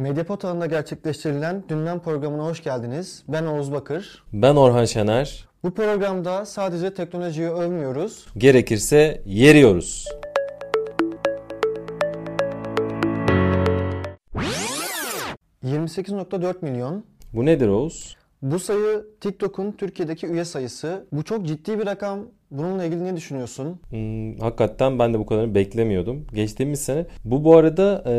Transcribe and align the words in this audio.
Medyapod 0.00 0.42
alanında 0.42 0.66
gerçekleştirilen 0.66 1.64
Dünden 1.68 2.00
programına 2.02 2.44
hoş 2.44 2.62
geldiniz. 2.62 3.22
Ben 3.28 3.46
Oğuz 3.46 3.72
Bakır. 3.72 4.24
Ben 4.32 4.56
Orhan 4.56 4.84
Şener. 4.84 5.48
Bu 5.64 5.74
programda 5.74 6.46
sadece 6.46 6.94
teknolojiyi 6.94 7.48
övmüyoruz. 7.48 8.26
Gerekirse 8.36 9.22
yeriyoruz. 9.26 10.08
...28.4 15.64 16.54
milyon. 16.62 17.04
Bu 17.32 17.46
nedir 17.46 17.68
Oğuz? 17.68 18.16
Bu 18.42 18.58
sayı 18.58 19.06
TikTok'un 19.20 19.72
Türkiye'deki 19.72 20.26
üye 20.26 20.44
sayısı. 20.44 21.06
Bu 21.12 21.24
çok 21.24 21.46
ciddi 21.46 21.78
bir 21.78 21.86
rakam. 21.86 22.20
Bununla 22.50 22.84
ilgili 22.84 23.04
ne 23.04 23.16
düşünüyorsun? 23.16 23.80
Hmm, 23.90 24.38
hakikaten 24.38 24.98
ben 24.98 25.14
de 25.14 25.18
bu 25.18 25.26
kadarını 25.26 25.54
beklemiyordum. 25.54 26.26
Geçtiğimiz 26.34 26.80
sene. 26.80 27.06
Bu 27.24 27.44
bu 27.44 27.56
arada 27.56 28.02
e, 28.06 28.12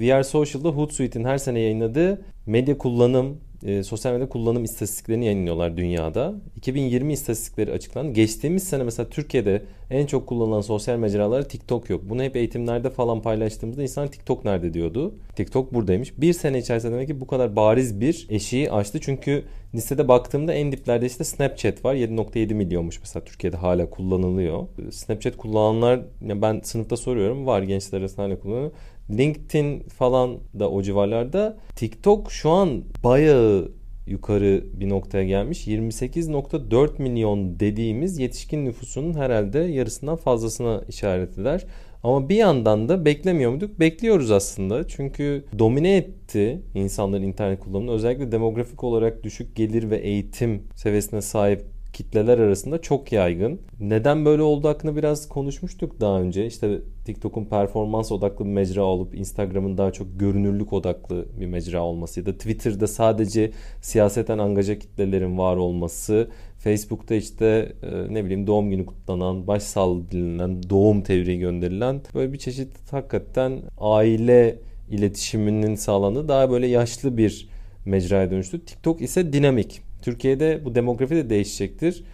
VR 0.00 0.22
Social'da 0.22 0.68
Hootsuite'in 0.68 1.24
her 1.24 1.38
sene 1.38 1.60
yayınladığı 1.60 2.22
medya 2.46 2.78
kullanım, 2.78 3.40
e, 3.64 3.82
sosyal 3.82 4.12
medya 4.12 4.28
kullanım 4.28 4.64
istatistiklerini 4.64 5.24
yayınlıyorlar 5.24 5.76
dünyada. 5.76 6.34
2020 6.56 7.12
istatistikleri 7.12 7.72
açıklandı. 7.72 8.12
Geçtiğimiz 8.12 8.62
sene 8.62 8.82
mesela 8.82 9.08
Türkiye'de 9.08 9.62
en 9.90 10.06
çok 10.06 10.26
kullanılan 10.26 10.60
sosyal 10.60 10.98
mecraları 10.98 11.48
TikTok 11.48 11.90
yok. 11.90 12.00
Bunu 12.08 12.22
hep 12.22 12.36
eğitimlerde 12.36 12.90
falan 12.90 13.22
paylaştığımızda 13.22 13.82
insan 13.82 14.08
TikTok 14.08 14.44
nerede 14.44 14.74
diyordu. 14.74 15.14
TikTok 15.36 15.74
buradaymış. 15.74 16.20
Bir 16.20 16.32
sene 16.32 16.58
içerisinde 16.58 16.92
demek 16.92 17.08
ki 17.08 17.20
bu 17.20 17.26
kadar 17.26 17.56
bariz 17.56 18.00
bir 18.00 18.26
eşiği 18.30 18.70
açtı. 18.70 18.98
Çünkü 19.00 19.44
listede 19.74 20.08
baktığımda 20.08 20.54
en 20.54 20.72
diplerde 20.72 21.06
işte 21.06 21.24
Snapchat 21.24 21.84
var. 21.84 21.94
7.7 21.94 22.54
milyonmuş 22.54 23.00
mesela 23.00 23.24
Türkiye'de 23.24 23.56
hala 23.56 23.75
kullanılıyor. 23.84 24.66
Snapchat 24.90 25.36
kullananlar 25.36 26.00
ben 26.20 26.60
sınıfta 26.64 26.96
soruyorum 26.96 27.46
var 27.46 27.62
gençler 27.62 28.00
arasında 28.00 28.22
hala 28.22 28.40
kullanıyor. 28.40 28.70
LinkedIn 29.10 29.80
falan 29.80 30.38
da 30.58 30.70
o 30.70 30.82
civarlarda. 30.82 31.56
TikTok 31.76 32.32
şu 32.32 32.50
an 32.50 32.84
bayağı 33.04 33.72
yukarı 34.06 34.64
bir 34.74 34.88
noktaya 34.88 35.24
gelmiş. 35.24 35.66
28.4 35.66 37.02
milyon 37.02 37.60
dediğimiz 37.60 38.18
yetişkin 38.18 38.64
nüfusunun 38.64 39.14
herhalde 39.14 39.58
yarısından 39.58 40.16
fazlasına 40.16 40.82
işaret 40.88 41.38
eder. 41.38 41.64
Ama 42.02 42.28
bir 42.28 42.36
yandan 42.36 42.88
da 42.88 43.04
beklemiyor 43.04 43.50
muyduk? 43.50 43.80
Bekliyoruz 43.80 44.30
aslında. 44.30 44.88
Çünkü 44.88 45.44
domine 45.58 45.96
etti 45.96 46.62
insanların 46.74 47.22
internet 47.22 47.60
kullanımını. 47.60 47.92
Özellikle 47.92 48.32
demografik 48.32 48.84
olarak 48.84 49.24
düşük 49.24 49.56
gelir 49.56 49.90
ve 49.90 49.96
eğitim 49.96 50.62
seviyesine 50.74 51.22
sahip 51.22 51.75
kitleler 51.96 52.38
arasında 52.38 52.80
çok 52.82 53.12
yaygın. 53.12 53.60
Neden 53.80 54.24
böyle 54.24 54.42
oldu 54.42 54.68
hakkında 54.68 54.96
biraz 54.96 55.28
konuşmuştuk 55.28 56.00
daha 56.00 56.20
önce. 56.20 56.46
İşte 56.46 56.80
TikTok'un 57.04 57.44
performans 57.44 58.12
odaklı 58.12 58.44
bir 58.44 58.50
mecra 58.50 58.82
olup 58.82 59.14
Instagram'ın 59.14 59.78
daha 59.78 59.92
çok 59.92 60.20
görünürlük 60.20 60.72
odaklı 60.72 61.26
bir 61.40 61.46
mecra 61.46 61.82
olması 61.82 62.20
ya 62.20 62.26
da 62.26 62.32
Twitter'da 62.32 62.86
sadece 62.86 63.50
siyaseten 63.82 64.38
angaja 64.38 64.78
kitlelerin 64.78 65.38
var 65.38 65.56
olması, 65.56 66.28
Facebook'ta 66.58 67.14
işte 67.14 67.72
e, 67.82 68.14
ne 68.14 68.24
bileyim 68.24 68.46
doğum 68.46 68.70
günü 68.70 68.86
kutlanan, 68.86 69.46
başsağlığı 69.46 70.10
dilenen, 70.10 70.70
doğum 70.70 71.02
tebriği 71.02 71.38
gönderilen 71.38 72.00
böyle 72.14 72.32
bir 72.32 72.38
çeşit 72.38 72.92
hakikaten 72.92 73.62
aile 73.78 74.58
iletişiminin 74.90 75.74
sağlandığı 75.74 76.28
daha 76.28 76.50
böyle 76.50 76.66
yaşlı 76.66 77.16
bir 77.16 77.48
mecraya 77.84 78.30
dönüştü. 78.30 78.64
TikTok 78.64 79.02
ise 79.02 79.32
dinamik. 79.32 79.85
Türkiye'de 80.06 80.64
bu 80.64 80.74
demografi 80.74 81.16
de 81.16 81.30
değişecektir. 81.30 82.04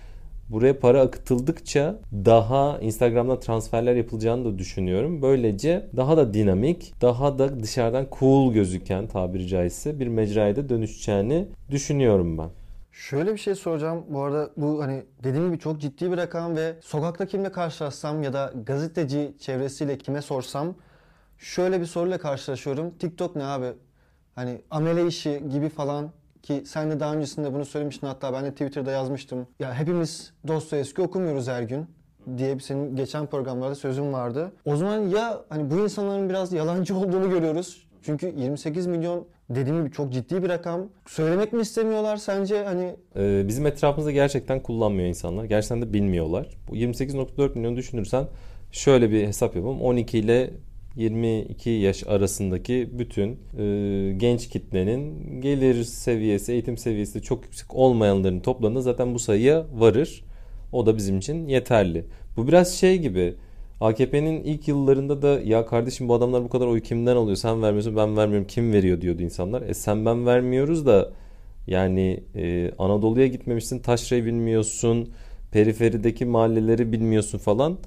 Buraya 0.48 0.78
para 0.78 1.00
akıtıldıkça 1.00 1.98
daha 2.12 2.78
Instagram'dan 2.78 3.40
transferler 3.40 3.96
yapılacağını 3.96 4.44
da 4.44 4.58
düşünüyorum. 4.58 5.22
Böylece 5.22 5.86
daha 5.96 6.16
da 6.16 6.34
dinamik, 6.34 6.92
daha 7.00 7.38
da 7.38 7.62
dışarıdan 7.62 8.06
cool 8.18 8.52
gözüken 8.52 9.06
tabiri 9.06 9.46
caizse 9.46 10.00
bir 10.00 10.06
mecraya 10.06 10.56
da 10.56 10.68
dönüşeceğini 10.68 11.48
düşünüyorum 11.70 12.38
ben. 12.38 12.48
Şöyle 12.92 13.32
bir 13.32 13.38
şey 13.38 13.54
soracağım. 13.54 14.04
Bu 14.08 14.22
arada 14.22 14.50
bu 14.56 14.82
hani 14.82 15.02
dediğim 15.24 15.46
gibi 15.46 15.58
çok 15.58 15.80
ciddi 15.80 16.12
bir 16.12 16.16
rakam 16.16 16.56
ve 16.56 16.74
sokakta 16.80 17.26
kimle 17.26 17.52
karşılaşsam 17.52 18.22
ya 18.22 18.32
da 18.32 18.52
gazeteci 18.66 19.34
çevresiyle 19.40 19.98
kime 19.98 20.22
sorsam 20.22 20.74
şöyle 21.38 21.80
bir 21.80 21.86
soruyla 21.86 22.18
karşılaşıyorum. 22.18 22.90
TikTok 22.98 23.36
ne 23.36 23.44
abi? 23.44 23.66
Hani 24.34 24.60
amele 24.70 25.06
işi 25.06 25.42
gibi 25.50 25.68
falan 25.68 26.10
ki 26.42 26.62
sen 26.66 26.90
de 26.90 27.00
daha 27.00 27.14
öncesinde 27.14 27.54
bunu 27.54 27.64
söylemiştin 27.64 28.06
hatta 28.06 28.32
ben 28.32 28.44
de 28.44 28.50
Twitter'da 28.50 28.90
yazmıştım. 28.90 29.46
Ya 29.60 29.74
hepimiz 29.74 30.32
Dostoyevski 30.48 31.02
okumuyoruz 31.02 31.48
her 31.48 31.62
gün 31.62 31.86
diye 32.36 32.60
senin 32.60 32.96
geçen 32.96 33.26
programlarda 33.26 33.74
sözüm 33.74 34.12
vardı. 34.12 34.52
O 34.64 34.76
zaman 34.76 34.98
ya 34.98 35.44
hani 35.48 35.70
bu 35.70 35.78
insanların 35.78 36.28
biraz 36.28 36.52
yalancı 36.52 36.96
olduğunu 36.98 37.30
görüyoruz. 37.30 37.86
Çünkü 38.02 38.34
28 38.36 38.86
milyon 38.86 39.26
dediğim 39.50 39.78
gibi 39.78 39.92
çok 39.92 40.12
ciddi 40.12 40.42
bir 40.42 40.48
rakam. 40.48 40.88
Söylemek 41.06 41.52
mi 41.52 41.62
istemiyorlar 41.62 42.16
sence? 42.16 42.64
Hani 42.64 42.96
ee, 43.16 43.44
bizim 43.48 43.66
etrafımızda 43.66 44.10
gerçekten 44.10 44.60
kullanmıyor 44.62 45.08
insanlar. 45.08 45.44
Gerçekten 45.44 45.82
de 45.82 45.92
bilmiyorlar. 45.92 46.48
Bu 46.68 46.76
28.4 46.76 47.54
milyon 47.54 47.76
düşünürsen 47.76 48.26
şöyle 48.72 49.10
bir 49.10 49.26
hesap 49.26 49.56
yapalım. 49.56 49.80
12 49.80 50.18
ile 50.18 50.50
22 50.96 51.70
yaş 51.70 52.06
arasındaki 52.06 52.90
bütün 52.92 53.38
e, 53.58 54.12
genç 54.16 54.48
kitlenin 54.48 55.40
gelir 55.40 55.84
seviyesi, 55.84 56.52
eğitim 56.52 56.76
seviyesi 56.76 57.22
çok 57.22 57.44
yüksek 57.44 57.74
olmayanların 57.74 58.40
toplamında 58.40 58.80
zaten 58.80 59.14
bu 59.14 59.18
sayıya 59.18 59.66
varır. 59.74 60.24
O 60.72 60.86
da 60.86 60.96
bizim 60.96 61.18
için 61.18 61.48
yeterli. 61.48 62.04
Bu 62.36 62.48
biraz 62.48 62.74
şey 62.74 62.98
gibi 62.98 63.34
AKP'nin 63.80 64.44
ilk 64.44 64.68
yıllarında 64.68 65.22
da 65.22 65.40
ya 65.44 65.66
kardeşim 65.66 66.08
bu 66.08 66.14
adamlar 66.14 66.44
bu 66.44 66.48
kadar 66.48 66.66
oy 66.66 66.80
kimden 66.80 67.16
alıyor 67.16 67.36
sen 67.36 67.62
vermiyorsun 67.62 67.96
ben 67.96 68.16
vermiyorum 68.16 68.46
kim 68.46 68.72
veriyor 68.72 69.00
diyordu 69.00 69.22
insanlar. 69.22 69.62
E 69.62 69.74
sen 69.74 70.06
ben 70.06 70.26
vermiyoruz 70.26 70.86
da 70.86 71.12
yani 71.66 72.22
e, 72.34 72.70
Anadolu'ya 72.78 73.26
gitmemişsin 73.26 73.78
taşrayı 73.78 74.24
bilmiyorsun 74.24 75.08
periferideki 75.52 76.24
mahalleleri 76.24 76.92
bilmiyorsun 76.92 77.38
falan. 77.38 77.78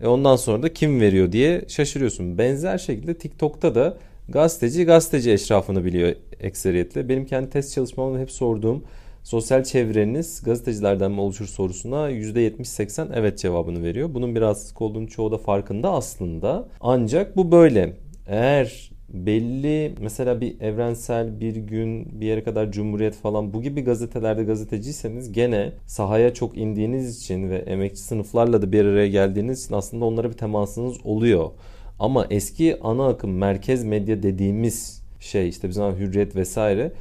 E 0.00 0.06
ondan 0.06 0.36
sonra 0.36 0.62
da 0.62 0.72
kim 0.72 1.00
veriyor 1.00 1.32
diye 1.32 1.64
şaşırıyorsun. 1.68 2.38
Benzer 2.38 2.78
şekilde 2.78 3.14
TikTok'ta 3.14 3.74
da 3.74 3.96
gazeteci 4.28 4.84
gazeteci 4.84 5.32
eşrafını 5.32 5.84
biliyor 5.84 6.14
ekseriyetle. 6.40 7.08
Benim 7.08 7.26
kendi 7.26 7.50
test 7.50 7.74
çalışmamda 7.74 8.18
hep 8.18 8.30
sorduğum 8.30 8.84
sosyal 9.22 9.64
çevreniz 9.64 10.42
gazetecilerden 10.42 11.12
mi 11.12 11.20
oluşur 11.20 11.46
sorusuna 11.46 12.10
%70-80 12.10 13.08
evet 13.14 13.38
cevabını 13.38 13.82
veriyor. 13.82 14.14
Bunun 14.14 14.34
biraz 14.34 14.74
olduğunu 14.80 15.08
çoğu 15.08 15.32
da 15.32 15.38
farkında 15.38 15.90
aslında. 15.90 16.68
Ancak 16.80 17.36
bu 17.36 17.52
böyle. 17.52 17.96
Eğer 18.26 18.93
belli 19.08 19.94
mesela 20.00 20.40
bir 20.40 20.60
evrensel 20.60 21.40
bir 21.40 21.56
gün 21.56 22.20
bir 22.20 22.26
yere 22.26 22.42
kadar 22.44 22.72
cumhuriyet 22.72 23.14
falan 23.14 23.54
bu 23.54 23.62
gibi 23.62 23.80
gazetelerde 23.80 24.44
gazeteciyseniz 24.44 25.32
gene 25.32 25.72
sahaya 25.86 26.34
çok 26.34 26.58
indiğiniz 26.58 27.20
için 27.20 27.50
ve 27.50 27.56
emekçi 27.56 28.00
sınıflarla 28.00 28.62
da 28.62 28.72
bir 28.72 28.84
araya 28.84 29.08
geldiğiniz 29.08 29.64
için 29.64 29.74
aslında 29.74 30.04
onlara 30.04 30.30
bir 30.30 30.36
temasınız 30.36 30.96
oluyor. 31.04 31.50
Ama 31.98 32.26
eski 32.30 32.80
ana 32.80 33.08
akım 33.08 33.36
merkez 33.36 33.84
medya 33.84 34.22
dediğimiz 34.22 35.02
şey 35.20 35.48
işte 35.48 35.68
bizim 35.68 35.84
hürriyet 35.84 36.36
vesaire 36.36 36.92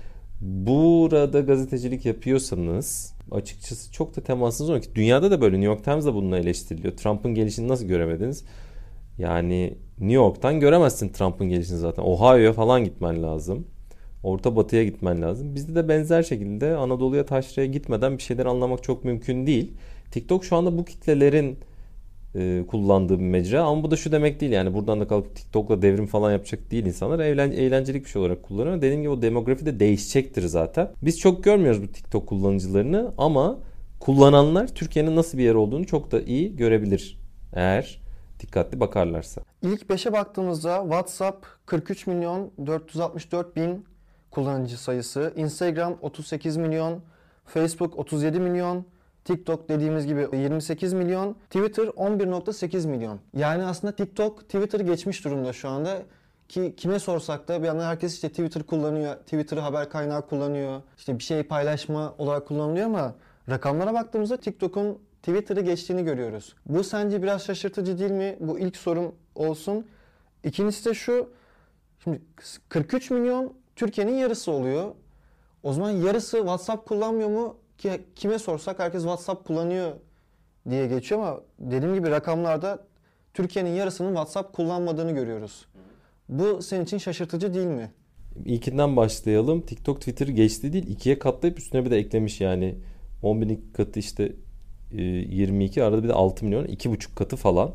burada 0.42 1.40
gazetecilik 1.40 2.06
yapıyorsanız 2.06 3.14
açıkçası 3.32 3.92
çok 3.92 4.16
da 4.16 4.22
temasınız 4.22 4.70
olmuyor 4.70 4.84
ki 4.86 4.96
dünyada 4.96 5.32
da 5.32 5.42
böyle 5.42 5.56
New 5.56 5.74
York 5.74 5.84
Times 5.84 6.06
da 6.06 6.16
bununla 6.16 6.40
eleştiriliyor. 6.40 6.98
Trump'ın 6.98 7.36
gelişini 7.36 7.68
nasıl 7.68 7.86
göremediniz? 7.86 8.46
Yani 9.18 9.74
New 10.04 10.16
York'tan 10.16 10.60
göremezsin 10.60 11.10
Trump'ın 11.10 11.50
gelişini 11.50 11.78
zaten. 11.78 12.04
Ohio'ya 12.04 12.54
falan 12.54 12.84
gitmen 12.84 13.24
lazım. 13.24 13.68
Orta 14.24 14.56
Batı'ya 14.56 14.84
gitmen 14.84 15.22
lazım. 15.22 15.56
Bizde 15.56 15.76
de 15.76 15.88
benzer 15.90 16.24
şekilde 16.24 16.76
Anadolu'ya 16.76 17.26
taşraya 17.26 17.66
gitmeden 17.66 18.18
bir 18.18 18.24
şeyler 18.24 18.46
anlamak 18.46 18.84
çok 18.84 19.04
mümkün 19.04 19.48
değil. 19.48 19.72
TikTok 20.12 20.46
şu 20.46 20.56
anda 20.56 20.78
bu 20.78 20.86
kitlelerin 20.86 21.58
e, 22.36 22.64
kullandığı 22.68 23.20
bir 23.20 23.24
mecra 23.24 23.64
ama 23.64 23.84
bu 23.84 23.92
da 23.92 23.96
şu 23.96 24.12
demek 24.12 24.42
değil 24.42 24.52
yani 24.52 24.74
buradan 24.74 25.00
da 25.00 25.08
kalkıp 25.08 25.36
TikTok'la 25.36 25.82
devrim 25.82 26.08
falan 26.08 26.32
yapacak 26.32 26.72
değil 26.72 26.86
insanlar. 26.86 27.20
Eğlen, 27.20 27.52
eğlencelik 27.52 28.06
bir 28.06 28.10
şey 28.10 28.22
olarak 28.22 28.44
kullanıyor. 28.44 28.78
Dediğim 28.78 29.02
gibi 29.02 29.10
o 29.10 29.22
demografi 29.22 29.66
de 29.66 29.80
değişecektir 29.80 30.42
zaten. 30.42 30.92
Biz 31.02 31.20
çok 31.20 31.44
görmüyoruz 31.44 31.84
bu 31.84 31.88
TikTok 31.88 32.28
kullanıcılarını 32.28 33.12
ama 33.18 33.60
kullananlar 34.00 34.68
Türkiye'nin 34.68 35.16
nasıl 35.16 35.38
bir 35.38 35.44
yer 35.44 35.56
olduğunu 35.56 35.86
çok 35.86 36.12
da 36.12 36.22
iyi 36.22 36.56
görebilir. 36.56 37.20
Eğer 37.54 38.02
dikkatli 38.40 38.80
bakarlarsa. 38.80 39.53
İlk 39.64 39.82
5'e 39.82 40.14
baktığımızda 40.14 40.82
WhatsApp 40.82 41.46
43 41.66 42.08
milyon 42.08 42.52
464 42.66 43.56
bin 43.56 43.86
kullanıcı 44.32 44.82
sayısı, 44.82 45.34
Instagram 45.36 45.98
38 46.02 46.58
milyon, 46.58 47.02
Facebook 47.46 48.00
37 48.00 48.40
milyon, 48.40 48.86
TikTok 49.26 49.70
dediğimiz 49.70 50.08
gibi 50.08 50.28
28 50.34 50.94
milyon, 50.94 51.34
Twitter 51.34 51.84
11.8 51.84 52.88
milyon. 52.88 53.20
Yani 53.34 53.64
aslında 53.64 53.96
TikTok 53.96 54.40
Twitter'ı 54.42 54.84
geçmiş 54.84 55.26
durumda 55.26 55.54
şu 55.54 55.70
anda. 55.70 56.02
Ki 56.50 56.74
kime 56.78 57.00
sorsak 57.00 57.48
da 57.48 57.62
bir 57.62 57.68
yandan 57.68 57.86
herkes 57.86 58.14
işte 58.14 58.30
Twitter 58.30 58.64
kullanıyor, 58.64 59.16
Twitter'ı 59.16 59.60
haber 59.60 59.90
kaynağı 59.90 60.28
kullanıyor, 60.28 60.82
işte 60.98 61.20
bir 61.20 61.24
şey 61.24 61.44
paylaşma 61.44 62.16
olarak 62.18 62.48
kullanılıyor 62.48 62.86
ama 62.86 63.16
rakamlara 63.50 63.94
baktığımızda 63.94 64.38
TikTok'un 64.38 65.00
Twitter'ı 65.24 65.62
geçtiğini 65.62 66.04
görüyoruz. 66.04 66.56
Bu 66.66 66.84
sence 66.84 67.24
biraz 67.24 67.46
şaşırtıcı 67.46 68.00
değil 68.00 68.12
mi? 68.12 68.38
Bu 68.40 68.60
ilk 68.60 68.78
sorum 68.78 69.16
olsun. 69.36 69.88
İkincisi 70.44 70.90
de 70.90 70.94
şu. 70.94 71.30
Şimdi 72.04 72.22
43 72.70 73.12
milyon 73.12 73.54
Türkiye'nin 73.76 74.14
yarısı 74.14 74.52
oluyor. 74.52 74.92
O 75.64 75.74
zaman 75.74 75.90
yarısı 75.90 76.38
WhatsApp 76.38 76.88
kullanmıyor 76.88 77.30
mu? 77.30 77.58
Ki 77.78 78.02
kime 78.16 78.40
sorsak 78.40 78.80
herkes 78.80 79.02
WhatsApp 79.02 79.48
kullanıyor 79.48 79.92
diye 80.70 80.88
geçiyor 80.88 81.22
ama 81.22 81.42
dediğim 81.60 81.96
gibi 81.96 82.10
rakamlarda 82.10 82.86
Türkiye'nin 83.34 83.70
yarısının 83.70 84.10
WhatsApp 84.10 84.56
kullanmadığını 84.56 85.12
görüyoruz. 85.12 85.66
Bu 86.30 86.62
senin 86.62 86.84
için 86.84 86.98
şaşırtıcı 86.98 87.54
değil 87.54 87.68
mi? 87.68 87.92
İlkinden 88.46 88.96
başlayalım. 88.96 89.62
TikTok 89.62 90.00
Twitter 90.00 90.28
geçti 90.28 90.74
değil 90.74 90.88
ikiye 90.88 91.20
katlayıp 91.20 91.60
üstüne 91.60 91.86
bir 91.86 91.92
de 91.92 91.98
eklemiş 91.98 92.42
yani. 92.42 92.76
10 93.22 93.42
bin 93.42 93.72
katı 93.74 94.00
işte 94.00 94.36
22 95.02 95.80
e, 95.80 95.84
arada 95.84 96.04
bir 96.04 96.08
de 96.08 96.14
6 96.14 96.46
milyon 96.46 96.66
2,5 96.66 97.16
katı 97.16 97.36
falan. 97.36 97.72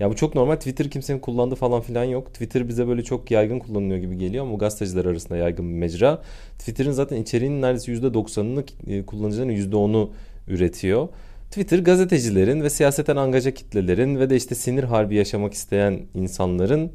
Ya 0.00 0.10
bu 0.10 0.16
çok 0.16 0.34
normal. 0.34 0.56
Twitter 0.56 0.90
kimsenin 0.90 1.18
kullandığı 1.18 1.54
falan 1.54 1.80
filan 1.80 2.04
yok. 2.04 2.32
Twitter 2.34 2.68
bize 2.68 2.88
böyle 2.88 3.02
çok 3.02 3.30
yaygın 3.30 3.58
kullanılıyor 3.58 4.00
gibi 4.00 4.18
geliyor 4.18 4.46
ama 4.46 4.56
gazeteciler 4.56 5.04
arasında 5.04 5.36
yaygın 5.36 5.68
bir 5.68 5.74
mecra. 5.74 6.22
Twitter'ın 6.58 6.92
zaten 6.92 7.22
içeriğinin 7.22 7.62
neredeyse 7.62 7.92
%90'ını 7.92 8.64
e, 8.86 9.06
kullanıcıların 9.06 9.50
%10'u 9.50 10.10
üretiyor. 10.48 11.08
Twitter 11.50 11.78
gazetecilerin 11.78 12.62
ve 12.62 12.70
siyaseten 12.70 13.16
angaja 13.16 13.54
kitlelerin 13.54 14.20
ve 14.20 14.30
de 14.30 14.36
işte 14.36 14.54
sinir 14.54 14.84
harbi 14.84 15.14
yaşamak 15.14 15.54
isteyen 15.54 16.00
insanların 16.14 16.92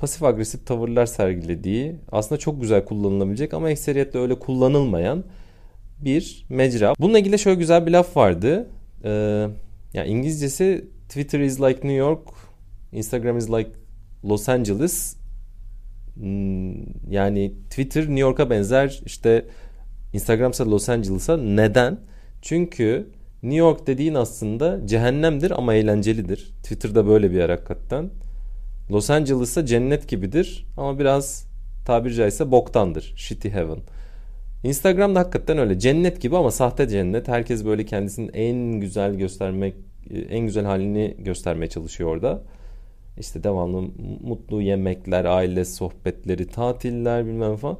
pasif 0.00 0.22
agresif 0.22 0.66
tavırlar 0.66 1.06
sergilediği 1.06 1.96
aslında 2.12 2.38
çok 2.38 2.60
güzel 2.60 2.84
kullanılabilecek 2.84 3.54
ama 3.54 3.70
ekseriyetle 3.70 4.18
öyle 4.18 4.38
kullanılmayan 4.38 5.24
bir 6.04 6.46
mecra. 6.48 6.94
Bununla 7.00 7.18
ilgili 7.18 7.38
şöyle 7.38 7.58
güzel 7.58 7.86
bir 7.86 7.90
laf 7.90 8.16
vardı. 8.16 8.68
Ee, 9.04 9.48
yani 9.94 10.08
İngilizcesi 10.08 10.88
Twitter 11.08 11.40
is 11.40 11.60
like 11.60 11.74
New 11.74 11.92
York, 11.92 12.28
Instagram 12.92 13.38
is 13.38 13.50
like 13.50 13.70
Los 14.24 14.48
Angeles. 14.48 15.16
Hmm, 16.14 17.10
yani 17.12 17.54
Twitter 17.70 18.02
New 18.02 18.20
York'a 18.20 18.50
benzer 18.50 19.00
işte 19.06 19.46
Instagram 20.12 20.50
ise 20.50 20.64
Los 20.64 20.88
Angeles'a. 20.88 21.36
Neden? 21.36 22.00
Çünkü 22.42 23.10
New 23.42 23.58
York 23.58 23.86
dediğin 23.86 24.14
aslında 24.14 24.86
cehennemdir 24.86 25.50
ama 25.50 25.74
eğlencelidir. 25.74 26.52
Twitter'da 26.62 27.06
böyle 27.06 27.30
bir 27.30 27.36
yer 27.36 27.50
hakikaten. 27.50 28.10
Los 28.90 29.10
Angeles'a 29.10 29.66
cennet 29.66 30.08
gibidir 30.08 30.66
ama 30.76 30.98
biraz 30.98 31.46
tabiri 31.84 32.14
caizse 32.14 32.50
boktandır. 32.50 33.12
Shitty 33.16 33.48
heaven. 33.48 33.78
Instagram'da 34.64 35.20
hakikaten 35.20 35.58
öyle 35.58 35.78
cennet 35.78 36.20
gibi 36.20 36.36
ama 36.36 36.50
sahte 36.50 36.88
cennet. 36.88 37.28
Herkes 37.28 37.64
böyle 37.64 37.84
kendisinin 37.84 38.30
en 38.34 38.80
güzel 38.80 39.14
göstermek 39.14 39.74
en 40.10 40.46
güzel 40.46 40.64
halini 40.64 41.16
göstermeye 41.18 41.68
çalışıyor 41.68 42.10
orada. 42.10 42.42
İşte 43.18 43.44
devamlı 43.44 43.82
mutlu 44.22 44.62
yemekler, 44.62 45.24
aile 45.24 45.64
sohbetleri, 45.64 46.48
tatiller 46.48 47.26
bilmem 47.26 47.56
falan. 47.56 47.78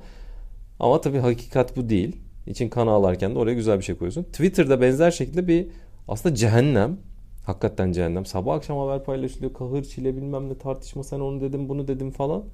Ama 0.81 1.01
tabii 1.01 1.19
hakikat 1.19 1.77
bu 1.77 1.89
değil. 1.89 2.17
İçin 2.47 2.69
kan 2.69 2.87
ağlarken 2.87 3.35
de 3.35 3.39
oraya 3.39 3.55
güzel 3.55 3.79
bir 3.79 3.85
şey 3.85 3.95
koyuyorsun. 3.95 4.23
Twitter'da 4.23 4.81
benzer 4.81 5.11
şekilde 5.11 5.49
bir 5.49 5.67
aslında 6.09 6.35
cehennem. 6.35 6.99
Hakikaten 7.47 7.93
cehennem. 7.93 8.27
Sabah 8.27 8.55
akşam 8.55 8.79
haber 8.79 9.05
paylaşılıyor. 9.05 9.53
Kahır 9.53 9.85
çile 9.85 10.17
bilmem 10.17 10.49
ne 10.49 10.59
tartışma 10.59 11.05
sen 11.05 11.21
onu 11.21 11.41
dedim 11.41 11.69
bunu 11.69 11.89
dedim 11.89 12.11
falan. 12.11 12.45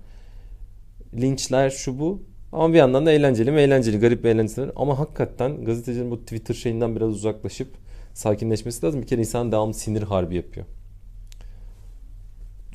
Linçler 1.15 1.71
şu 1.71 1.99
bu. 1.99 2.23
Ama 2.53 2.73
bir 2.73 2.79
yandan 2.79 3.07
da 3.07 3.13
eğlenceli 3.13 3.51
mi 3.51 3.61
eğlenceli 3.61 3.99
garip 3.99 4.25
bir 4.25 4.29
eğlenceli. 4.29 4.73
Ama 4.77 4.99
hakikaten 4.99 5.65
gazetecinin 5.65 6.11
bu 6.11 6.21
Twitter 6.21 6.55
şeyinden 6.55 6.97
biraz 6.97 7.09
uzaklaşıp 7.09 7.69
sakinleşmesi 8.15 8.87
lazım. 8.87 9.03
Bir 9.03 9.07
kere 9.07 9.21
insan 9.21 9.53
devamlı 9.53 9.75
sinir 9.75 10.03
harbi 10.03 10.37
yapıyor. 10.37 10.67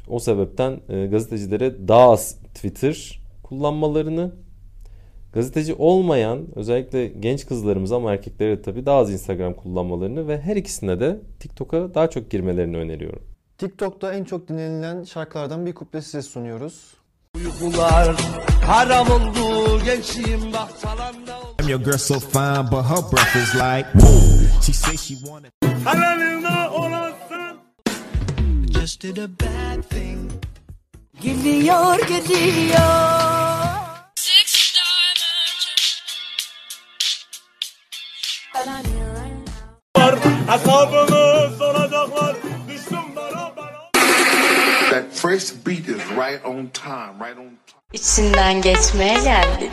O 0.07 0.19
sebepten 0.19 0.79
e, 0.89 1.05
gazetecilere 1.05 1.87
daha 1.87 2.11
az 2.11 2.35
Twitter 2.53 3.19
kullanmalarını 3.43 4.31
gazeteci 5.33 5.73
olmayan 5.73 6.45
özellikle 6.55 7.07
genç 7.07 7.45
kızlarımız 7.47 7.91
ama 7.91 8.11
erkeklere 8.11 8.61
tabii 8.61 8.85
daha 8.85 8.97
az 8.97 9.11
Instagram 9.11 9.53
kullanmalarını 9.53 10.27
ve 10.27 10.41
her 10.41 10.55
ikisine 10.55 10.99
de 10.99 11.19
TikTok'a 11.39 11.93
daha 11.93 12.09
çok 12.09 12.31
girmelerini 12.31 12.77
öneriyorum. 12.77 13.21
TikTok'ta 13.57 14.13
en 14.13 14.23
çok 14.23 14.47
dinlenilen 14.47 15.03
şarkılardan 15.03 15.65
bir 15.65 15.73
kuple 15.73 16.01
size 16.01 16.21
sunuyoruz. 16.21 16.94
Uykular 17.35 18.15
haram 18.65 19.11
oldu 19.11 19.83
gençliğim 19.85 20.53
bahçalanda 20.53 21.45
I'm 21.59 21.69
your 21.69 21.79
girl 21.79 21.97
so 21.97 22.19
fine, 22.19 22.69
but 22.69 22.83
her 22.85 23.01
breath 23.11 23.35
is 23.35 23.55
like. 23.55 23.87
She 24.61 24.73
say 24.73 24.97
she 24.97 25.15
wanna. 25.15 25.47
Halalına 25.83 26.69
olasın. 26.71 27.57
Just 28.71 29.01
did 29.01 29.17
a 29.17 29.27
bad 29.27 29.83
thing. 29.89 30.31
Gidiyor 31.21 31.99
gidiyor. 31.99 33.25
Hesabını 40.47 41.57
soracaklar 41.57 42.35
Düştüm 42.67 43.15
bana 43.15 43.64
That 44.95 45.11
fresh 45.11 45.51
beat 45.51 45.89
is 45.89 46.01
right 46.11 46.39
on 46.45 46.69
time, 46.69 47.19
right 47.19 47.37
on 47.37 47.57
time. 47.67 47.81
İçinden 47.93 48.61
geçmeye 48.61 49.23
geldik. 49.23 49.71